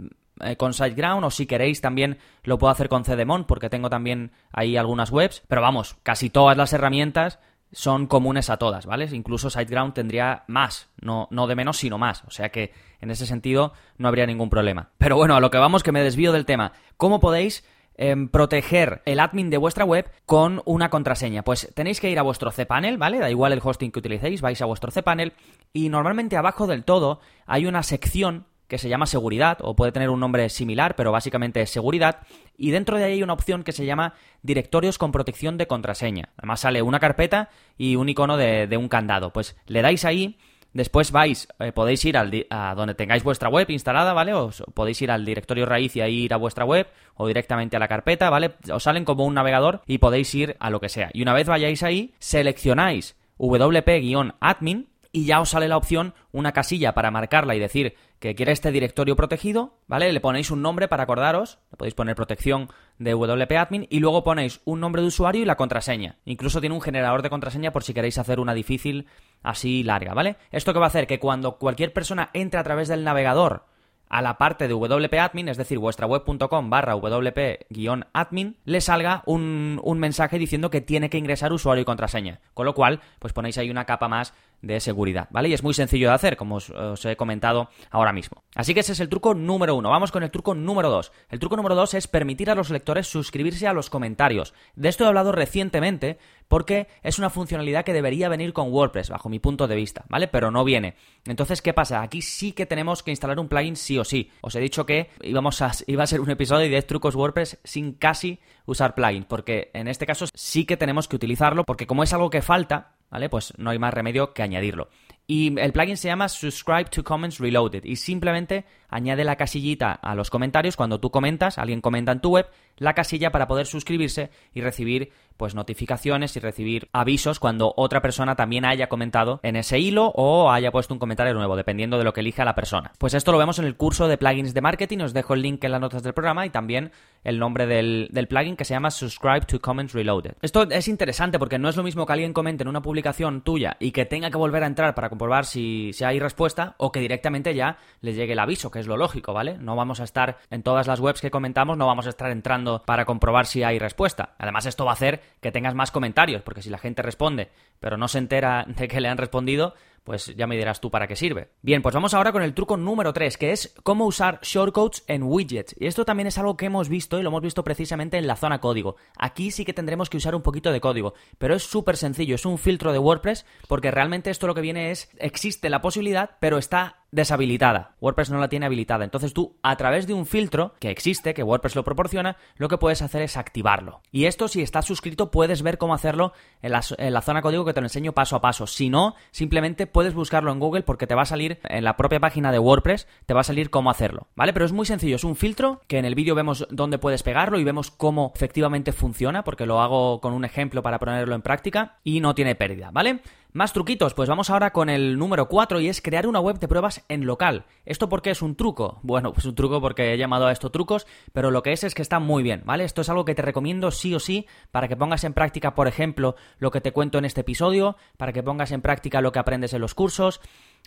eh, 0.43 0.57
con 0.57 0.75
SiteGround 0.75 1.25
o 1.25 1.31
si 1.31 1.47
queréis 1.47 1.81
también 1.81 2.19
lo 2.43 2.59
puedo 2.59 2.71
hacer 2.71 2.89
con 2.89 3.05
CDMON 3.05 3.47
porque 3.47 3.71
tengo 3.71 3.91
también 3.91 4.33
ahí 4.53 4.77
algunas 4.77 5.11
webs, 5.11 5.43
pero 5.49 5.63
vamos, 5.63 5.97
casi 6.03 6.31
todas 6.31 6.57
las 6.57 6.73
herramientas 6.73 7.39
son 7.73 8.07
comunes 8.07 8.51
a 8.51 8.59
todas, 8.59 8.87
¿vale? 8.87 9.09
Incluso 9.13 9.51
SiteGround 9.51 9.95
tendría 9.95 10.45
más, 10.47 10.91
no, 11.01 11.27
no 11.31 11.47
de 11.47 11.57
menos, 11.57 11.79
sino 11.79 11.99
más. 11.99 12.23
O 12.27 12.31
sea 12.31 12.51
que 12.51 12.73
en 13.01 13.11
ese 13.11 13.27
sentido 13.27 13.73
no 13.97 14.09
habría 14.09 14.27
ningún 14.27 14.51
problema. 14.51 14.91
Pero 14.99 15.17
bueno, 15.17 15.35
a 15.35 15.41
lo 15.41 15.51
que 15.51 15.59
vamos, 15.59 15.83
que 15.83 15.93
me 15.93 16.03
desvío 16.03 16.33
del 16.33 16.45
tema. 16.45 16.73
¿Cómo 16.97 17.19
podéis 17.19 17.67
em, 17.95 18.29
proteger 18.29 19.03
el 19.07 19.21
admin 19.21 19.49
de 19.49 19.57
vuestra 19.57 19.87
web 19.87 20.11
con 20.27 20.61
una 20.67 20.91
contraseña? 20.91 21.43
Pues 21.45 21.73
tenéis 21.75 22.01
que 22.01 22.11
ir 22.11 22.19
a 22.19 22.23
vuestro 22.23 22.53
cPanel, 22.53 22.99
¿vale? 22.99 23.19
Da 23.19 23.31
igual 23.31 23.53
el 23.53 23.61
hosting 23.63 23.91
que 23.91 24.01
utilicéis, 24.01 24.43
vais 24.43 24.61
a 24.61 24.67
vuestro 24.67 24.93
cPanel 24.93 25.33
y 25.73 25.89
normalmente 25.89 26.37
abajo 26.37 26.67
del 26.67 26.85
todo 26.85 27.21
hay 27.47 27.65
una 27.67 27.83
sección 27.83 28.47
que 28.73 28.79
se 28.79 28.89
llama 28.89 29.05
seguridad, 29.05 29.59
o 29.61 29.77
puede 29.77 29.93
tener 29.93 30.09
un 30.09 30.19
nombre 30.19 30.49
similar, 30.49 30.97
pero 30.97 31.13
básicamente 31.13 31.61
es 31.61 31.69
seguridad, 31.69 32.21
y 32.57 32.71
dentro 32.71 32.97
de 32.97 33.05
ahí 33.05 33.13
hay 33.13 33.23
una 33.23 33.35
opción 33.35 33.65
que 33.65 33.73
se 33.73 33.85
llama 33.85 34.15
directorios 34.41 34.97
con 34.97 35.13
protección 35.13 35.59
de 35.59 35.67
contraseña. 35.67 36.31
Además 36.39 36.61
sale 36.61 36.81
una 36.81 36.99
carpeta 36.99 37.51
y 37.77 37.97
un 37.97 38.09
icono 38.09 38.39
de, 38.39 38.75
un 38.79 38.89
candado. 38.89 39.31
Pues 39.31 39.59
le 39.67 39.83
dais 39.83 40.07
ahí, 40.07 40.39
después 40.73 41.13
vais, 41.13 41.49
eh, 41.59 41.73
podéis 41.73 42.03
ir 42.07 42.17
a 42.17 42.75
donde 42.75 42.95
tengáis 42.95 43.23
vuestra 43.23 43.51
web 43.51 43.69
instalada, 43.69 44.15
¿vale? 44.15 44.33
Os 44.33 44.65
podéis 44.73 45.03
ir 45.03 45.11
al 45.11 45.27
directorio 45.27 45.67
raíz 45.67 45.95
y 45.97 46.01
ahí 46.01 46.21
ir 46.21 46.33
a 46.33 46.39
vuestra 46.39 46.65
web, 46.65 46.87
o 47.15 47.27
directamente 47.27 47.77
a 47.77 47.79
la 47.79 47.89
carpeta, 47.89 48.31
¿vale? 48.31 48.55
Os 48.73 48.85
salen 48.85 49.05
como 49.05 49.27
un 49.27 49.35
navegador 49.35 49.83
y 49.87 49.99
podéis 49.99 50.35
ir 50.35 50.57
a 50.61 50.71
lo 50.71 50.81
que 50.81 50.89
sea. 50.89 51.11
Y 51.13 51.21
una 51.21 51.35
vez 51.35 51.47
vayáis 51.47 51.83
ahí, 51.83 52.15
seleccionáis 52.19 53.17
wp-admin 53.37 54.87
y 55.13 55.27
ya 55.27 55.41
os 55.41 55.51
sale 55.51 55.69
la 55.69 55.77
opción, 55.77 56.15
una 56.33 56.53
casilla 56.53 56.95
para 56.95 57.11
marcarla 57.11 57.55
y 57.55 57.61
decir 57.61 57.95
que 58.19 58.35
quiere 58.35 58.53
este 58.53 58.73
directorio 58.73 59.15
protegido, 59.15 59.79
¿vale? 59.87 60.13
Le 60.13 60.21
ponéis 60.21 60.51
un 60.51 60.63
nombre 60.63 60.89
para 60.89 61.03
acordaros, 61.03 61.59
le 61.71 61.77
podéis 61.77 61.95
poner 61.95 62.17
protección 62.17 62.69
de 62.99 63.13
WP 63.13 63.53
Admin 63.53 63.87
y 63.91 64.01
luego 64.01 64.25
ponéis 64.25 64.61
un 64.65 64.81
nombre 64.81 65.03
de 65.03 65.09
usuario 65.09 65.43
y 65.43 65.45
la 65.45 65.57
contraseña. 65.57 66.17
Incluso 66.25 66.61
tiene 66.61 66.75
un 66.75 66.81
generador 66.81 67.23
de 67.23 67.31
contraseña 67.31 67.73
por 67.73 67.85
si 67.85 67.93
queréis 67.93 68.19
hacer 68.19 68.41
una 68.41 68.55
difícil 68.55 69.07
así 69.43 69.83
larga, 69.83 70.15
¿vale? 70.15 70.37
Esto 70.51 70.73
que 70.73 70.79
va 70.79 70.87
a 70.87 70.89
hacer 70.89 71.07
que 71.07 71.19
cuando 71.19 71.59
cualquier 71.59 71.93
persona 71.93 72.31
entre 72.33 72.61
a 72.61 72.65
través 72.65 72.89
del 72.89 73.05
navegador 73.05 73.67
a 74.13 74.21
la 74.21 74.37
parte 74.37 74.69
de 74.69 74.75
WP 74.75 75.15
Admin, 75.15 75.49
es 75.49 75.57
decir, 75.57 75.79
vuestra 75.79 76.07
web.com 76.07 76.69
barra 76.69 76.95
WP-admin, 76.95 78.57
le 78.67 78.81
salga 78.83 79.23
un, 79.25 79.81
un 79.83 79.99
mensaje 79.99 80.39
diciendo 80.39 80.69
que 80.69 80.83
tiene 80.83 81.09
que 81.09 81.17
ingresar 81.17 81.51
usuario 81.51 81.81
y 81.81 81.87
contraseña. 81.87 82.41
Con 82.53 82.67
lo 82.67 82.75
cual, 82.75 83.01
pues 83.19 83.33
ponéis 83.33 83.57
ahí 83.57 83.71
una 83.71 83.87
capa 83.87 84.09
más 84.09 84.35
de 84.63 84.81
seguridad, 84.81 85.29
¿vale? 85.31 85.49
Y 85.49 85.55
es 85.55 85.63
muy 85.63 85.75
sencillo 85.75 86.09
de 86.09 86.15
hacer, 86.15 86.37
como 86.37 86.57
os, 86.57 87.05
he 87.05 87.17
comentado 87.17 87.69
ahora 87.91 88.13
mismo. 88.13 88.43
Así 88.55 88.75
que 88.75 88.81
ese 88.81 88.93
es 88.93 89.01
el 89.01 89.09
truco 89.09 89.35
número 89.35 89.75
uno. 89.75 89.91
Vamos 89.91 90.13
con 90.13 90.23
el 90.23 90.31
truco 90.31 90.55
número 90.55 90.89
dos. 90.89 91.13
El 91.29 91.41
truco 91.41 91.57
número 91.57 91.75
dos 91.75 91.95
es 91.95 92.07
permitir 92.07 92.49
a 92.51 92.55
los 92.55 92.71
lectores 92.71 93.09
suscribirse 93.09 93.67
a 93.67 93.73
los 93.73 93.91
comentarios. 93.91 94.55
De 94.77 94.89
esto 94.89 95.05
he 95.05 95.09
hablado 95.09 95.33
recientemente 95.33 96.19
porque 96.49 96.87
es 97.03 97.19
una 97.19 97.31
funcionalidad 97.31 97.85
que 97.85 97.93
debería 97.93 98.29
venir 98.29 98.53
con 98.53 98.71
WordPress, 98.73 99.09
bajo 99.09 99.29
mi 99.29 99.39
punto 99.39 99.67
de 99.67 99.75
vista, 99.75 100.05
¿vale? 100.09 100.29
Pero 100.29 100.51
no 100.51 100.65
viene. 100.65 100.97
Entonces, 101.25 101.63
¿qué 101.63 101.73
pasa? 101.73 102.03
Aquí 102.03 102.21
sí 102.21 102.53
que 102.53 102.67
tenemos 102.67 103.03
que 103.03 103.11
instalar 103.11 103.41
un 103.41 103.49
plugin 103.49 103.75
sí 103.75 103.99
o 103.99 104.05
sí. 104.05 104.31
Os 104.43 104.55
he 104.55 104.61
dicho 104.61 104.87
que 104.87 105.11
íbamos 105.23 105.63
a, 105.63 105.73
iba 105.87 106.05
a 106.05 106.07
ser 106.07 106.21
un 106.21 106.31
episodio 106.31 106.65
de 106.65 106.69
10 106.69 106.87
trucos 106.87 107.15
WordPress 107.15 107.59
sin 107.65 107.95
casi 107.95 108.39
usar 108.67 108.95
plugin, 108.95 109.25
porque 109.25 109.71
en 109.75 109.89
este 109.89 110.07
caso 110.07 110.27
sí 110.35 110.67
que 110.67 110.77
tenemos 110.77 111.09
que 111.09 111.17
utilizarlo, 111.17 111.65
porque 111.65 111.87
como 111.87 112.03
es 112.03 112.13
algo 112.13 112.31
que 112.31 112.43
falta, 112.43 112.93
¿vale? 113.13 113.29
Pues 113.29 113.53
no 113.59 113.71
hay 113.71 113.79
más 113.79 113.95
remedio 113.95 114.33
que 114.33 114.43
añadirlo. 114.43 114.89
Y 115.27 115.59
el 115.61 115.73
plugin 115.73 115.97
se 115.97 116.09
llama 116.09 116.29
Subscribe 116.29 116.87
to 116.87 117.05
Comments 117.05 117.39
Reloaded 117.39 117.85
y 117.85 117.97
simplemente 117.97 118.65
añade 118.89 119.23
la 119.23 119.37
casillita 119.37 119.93
a 119.93 120.15
los 120.17 120.31
comentarios 120.31 120.77
cuando 120.77 120.99
tú 120.99 121.11
comentas, 121.11 121.59
alguien 121.59 121.81
comenta 121.81 122.11
en 122.11 122.21
tu 122.21 122.31
web, 122.31 122.49
la 122.77 122.95
casilla 122.95 123.31
para 123.31 123.47
poder 123.47 123.67
suscribirse 123.67 124.31
y 124.53 124.63
recibir 124.63 125.13
pues 125.37 125.55
notificaciones 125.55 126.37
y 126.37 126.41
recibir 126.41 126.89
avisos 126.93 127.39
cuando 127.39 127.73
otra 127.77 128.03
persona 128.03 128.37
también 128.37 128.65
haya 128.65 128.89
comentado 128.89 129.41
en 129.43 129.57
ese 129.57 129.79
hilo 129.79 130.13
o 130.15 130.51
haya 130.51 130.71
puesto 130.71 130.95
un 130.95 131.01
comentario 131.01 131.35
nuevo, 131.35 131.57
dependiendo 131.57 131.99
de 131.99 132.05
lo 132.05 132.13
que 132.13 132.21
elija 132.21 132.45
la 132.45 132.55
persona. 132.55 132.93
Pues 132.99 133.15
esto 133.15 133.33
lo 133.33 133.39
vemos 133.39 133.59
en 133.59 133.65
el 133.65 133.77
curso 133.77 134.09
de 134.09 134.19
plugins 134.19 134.55
de 134.55 134.61
marketing, 134.61 134.99
os 134.99 135.13
dejo 135.13 135.35
el 135.35 135.43
link 135.43 135.63
en 135.65 135.73
las 135.73 135.81
notas 135.81 136.03
del 136.03 136.15
programa 136.15 136.47
y 136.47 136.51
también 136.51 136.93
el 137.25 137.39
nombre 137.39 137.67
del, 137.67 138.11
plugin 138.29 138.57
que 138.57 138.65
se 138.65 138.75
llama 138.75 138.91
Subscribe 138.91 139.43
to 139.43 139.61
Comments 139.61 139.93
Reloaded. 139.93 140.35
Esto 140.43 140.63
es 140.71 140.89
interesante 140.89 141.39
porque 141.39 141.59
no 141.59 141.69
es 141.69 141.77
lo 141.77 141.83
mismo 141.83 142.07
que 142.07 142.13
alguien 142.13 142.33
comente 142.33 142.63
en 142.63 142.69
una 142.69 142.83
publicación 142.83 143.43
tuya 143.43 143.77
y 143.79 143.93
que 143.93 144.05
tenga 144.05 144.31
que 144.31 144.39
volver 144.39 144.63
a 144.65 144.67
entrar 144.67 144.95
para 144.95 145.09
comprobar 145.09 145.45
si, 145.45 145.93
si 145.93 146.05
hay 146.05 146.19
respuesta 146.19 146.75
o 146.79 146.93
que 146.93 147.01
directamente 147.01 147.55
ya 147.55 147.79
le 148.01 148.15
llegue 148.15 148.33
el 148.33 148.39
aviso, 148.39 148.71
que 148.71 148.81
es 148.81 148.87
lo 148.87 148.97
lógico, 148.97 149.33
¿vale? 149.33 149.59
No 149.59 149.77
vamos 149.77 150.01
a 150.01 150.05
estar 150.05 150.39
en 150.51 150.63
todas 150.63 150.87
las 150.87 151.01
webs 151.01 151.21
que 151.21 151.31
comentamos, 151.31 151.77
no 151.77 151.87
vamos 151.87 152.07
a 152.07 152.11
estar 152.11 152.31
entrando 152.31 152.83
para 152.85 153.05
comprobar 153.05 153.47
si 153.47 153.63
hay 153.63 153.79
respuesta. 153.79 154.35
Además, 154.39 154.67
esto 154.67 154.85
va 154.85 154.93
a 154.93 154.95
hacer 154.95 155.22
que 155.41 155.53
tengas 155.53 155.75
más 155.75 155.91
comentarios, 155.91 156.43
porque 156.43 156.63
si 156.63 156.71
la 156.71 156.79
gente 156.79 157.03
responde, 157.03 157.51
pero 157.81 157.97
no 157.97 158.09
se 158.09 158.19
entera 158.19 158.65
de 158.67 158.89
que 158.89 159.01
le 159.01 159.09
han 159.09 159.19
respondido, 159.19 159.75
pues 160.05 160.35
ya 160.37 160.47
me 160.47 160.57
dirás 160.57 160.81
tú 160.81 160.91
para 160.91 161.07
qué 161.07 161.17
sirve. 161.17 161.51
Bien, 161.63 161.83
pues 161.83 161.95
vamos 161.95 162.15
ahora 162.15 162.33
con 162.33 162.43
el 162.43 162.55
truco 162.55 162.77
número 162.77 163.13
3, 163.13 163.37
que 163.37 163.53
es 163.53 163.75
cómo 163.83 164.07
usar 164.07 164.41
shortcodes 164.43 165.05
en 165.07 165.23
widgets. 165.23 165.75
Y 165.79 165.87
esto 165.87 166.05
también 166.05 166.27
es 166.27 166.39
algo 166.39 166.57
que 166.57 166.67
hemos 166.67 166.89
visto 166.89 167.19
y 167.19 167.23
lo 167.23 167.29
hemos 167.29 167.43
visto 167.43 167.63
precisamente 167.63 168.19
en 168.19 168.27
la 168.27 168.37
zona 168.37 168.61
código. 168.61 168.97
Aquí 169.17 169.51
sí 169.51 169.65
que 169.65 169.75
tendremos 169.75 170.11
que 170.11 170.17
usar 170.17 170.35
un 170.35 170.43
poquito 170.43 170.73
de 170.73 170.81
código, 170.81 171.15
pero 171.39 171.55
es 171.55 171.63
súper 171.63 171.97
sencillo, 171.97 172.35
es 172.35 172.47
un 172.47 172.59
filtro 172.59 172.93
de 172.93 172.99
WordPress, 172.99 173.47
porque 173.69 173.91
realmente 173.91 174.31
esto 174.31 174.47
lo 174.47 174.55
que 174.55 174.61
viene 174.61 174.91
es, 174.91 175.11
existe 175.19 175.71
la 175.71 175.83
posibilidad, 175.83 176.37
pero 176.41 176.59
está 176.59 177.02
deshabilitada. 177.13 177.95
WordPress 178.01 178.31
no 178.31 178.41
la 178.41 178.49
tiene 178.49 178.67
habilitada. 178.67 179.05
Entonces 179.05 179.33
tú, 179.35 179.57
a 179.63 179.77
través 179.77 180.07
de 180.07 180.15
un 180.15 180.27
filtro 180.27 180.75
que 180.81 180.91
existe, 180.91 181.35
que 181.35 181.43
WordPress 181.43 181.77
lo 181.77 181.85
proporciona, 181.85 182.37
lo 182.57 182.69
que 182.69 182.79
puedes 182.79 183.03
hacer 183.03 183.23
es 183.23 183.37
activarlo. 183.37 184.01
Y 184.11 184.25
esto, 184.25 184.49
si 184.49 184.63
estás 184.63 184.87
suscrito, 184.87 185.31
puedes 185.31 185.63
ver 185.63 185.79
cómo 185.79 185.95
hacerlo 185.95 186.33
en 186.63 186.73
la, 186.73 186.83
zona 187.23 187.43
código 187.43 187.65
que 187.65 187.75
te 187.75 187.81
lo 187.81 187.87
enseño 187.87 188.13
paso 188.13 188.35
a 188.35 188.41
paso. 188.41 188.67
Si 188.67 188.89
no, 188.89 189.15
simplemente 189.31 189.87
puedes 189.87 190.15
buscarlo 190.15 190.51
en 190.51 190.59
Google 190.59 190.83
porque 190.83 191.07
te 191.07 191.15
va 191.15 191.23
a 191.23 191.27
salir 191.27 191.61
en 191.65 191.85
la 191.85 191.97
propia 191.97 192.19
página 192.19 192.51
de 192.51 192.59
WordPress, 192.59 193.07
te 193.27 193.35
va 193.35 193.43
a 193.43 193.45
salir 193.45 193.71
cómo 193.71 193.91
hacerlo. 193.91 194.29
¿Vale? 194.35 194.55
Pero 194.55 194.65
es 194.65 194.73
muy 194.73 194.87
sencillo. 194.87 195.17
Es 195.17 195.25
un 195.25 195.37
filtro 195.37 195.83
que 195.87 195.99
en 195.99 196.07
el 196.07 196.15
vídeo 196.15 196.35
vemos 196.35 196.67
dónde 196.71 196.99
puedes 196.99 197.23
pegarlo 197.23 197.59
y 197.59 197.65
vemos 197.65 197.91
cómo 197.91 198.33
efectivamente 198.35 198.93
funciona, 198.93 199.45
porque 199.45 199.67
lo 199.67 199.81
hago 199.81 200.21
con 200.23 200.33
un 200.33 200.47
ejemplo 200.47 200.83
para 200.83 200.99
ponerlo 200.99 201.35
en 201.35 201.43
práctica 201.43 201.99
y 202.05 202.21
no 202.21 202.35
tiene 202.35 202.55
pérdida. 202.55 202.91
¿Vale? 202.91 203.21
Más 203.55 203.75
truquitos, 203.75 204.15
pues 204.15 204.31
vamos 204.31 204.49
ahora 204.49 204.73
con 204.73 204.89
el 204.89 205.19
número 205.19 205.47
4 205.47 205.79
y 205.81 205.89
es 205.91 206.01
crear 206.01 206.27
una 206.27 206.41
web 206.41 206.59
de 206.59 206.69
pruebas 206.69 207.05
en 207.11 207.27
local. 207.27 207.67
¿Esto 207.85 208.09
por 208.09 208.23
qué 208.23 208.31
es 208.31 208.41
un 208.41 208.57
truco? 208.57 208.99
Bueno, 209.03 209.35
pues 209.35 209.45
un 209.45 209.55
truco 209.55 209.79
porque 209.79 210.15
he 210.15 210.17
llamado 210.17 210.47
a 210.47 210.53
esto 210.53 210.71
trucos, 210.71 211.07
pero 211.35 211.51
lo 211.51 211.63
que 211.63 211.73
es 211.73 211.85
es 211.85 211.95
que 211.95 212.01
está 212.01 212.19
muy 212.19 212.43
bien, 212.43 212.63
¿vale? 212.65 212.85
Esto 212.85 213.03
es 213.03 213.11
algo 213.11 213.27
que 213.27 213.35
te 213.35 213.43
recomiendo 213.43 213.91
sí 213.91 214.15
o 214.15 214.21
sí 214.21 214.47
para 214.71 214.89
que 214.89 214.97
pongas 214.97 215.25
en 215.25 215.35
práctica, 215.35 215.75
por 215.75 215.87
ejemplo, 215.87 216.35
lo 216.61 216.71
que 216.71 216.81
te 216.81 216.93
cuento 216.93 217.19
en 217.19 217.27
este 217.27 217.43
episodio, 217.43 217.99
para 218.17 218.33
que 218.33 218.43
pongas 218.43 218.73
en 218.73 218.81
práctica 218.81 219.21
lo 219.21 219.33
que 219.33 219.41
aprendes 219.41 219.75
en 219.75 219.83
los 219.83 219.95
cursos, 219.95 220.41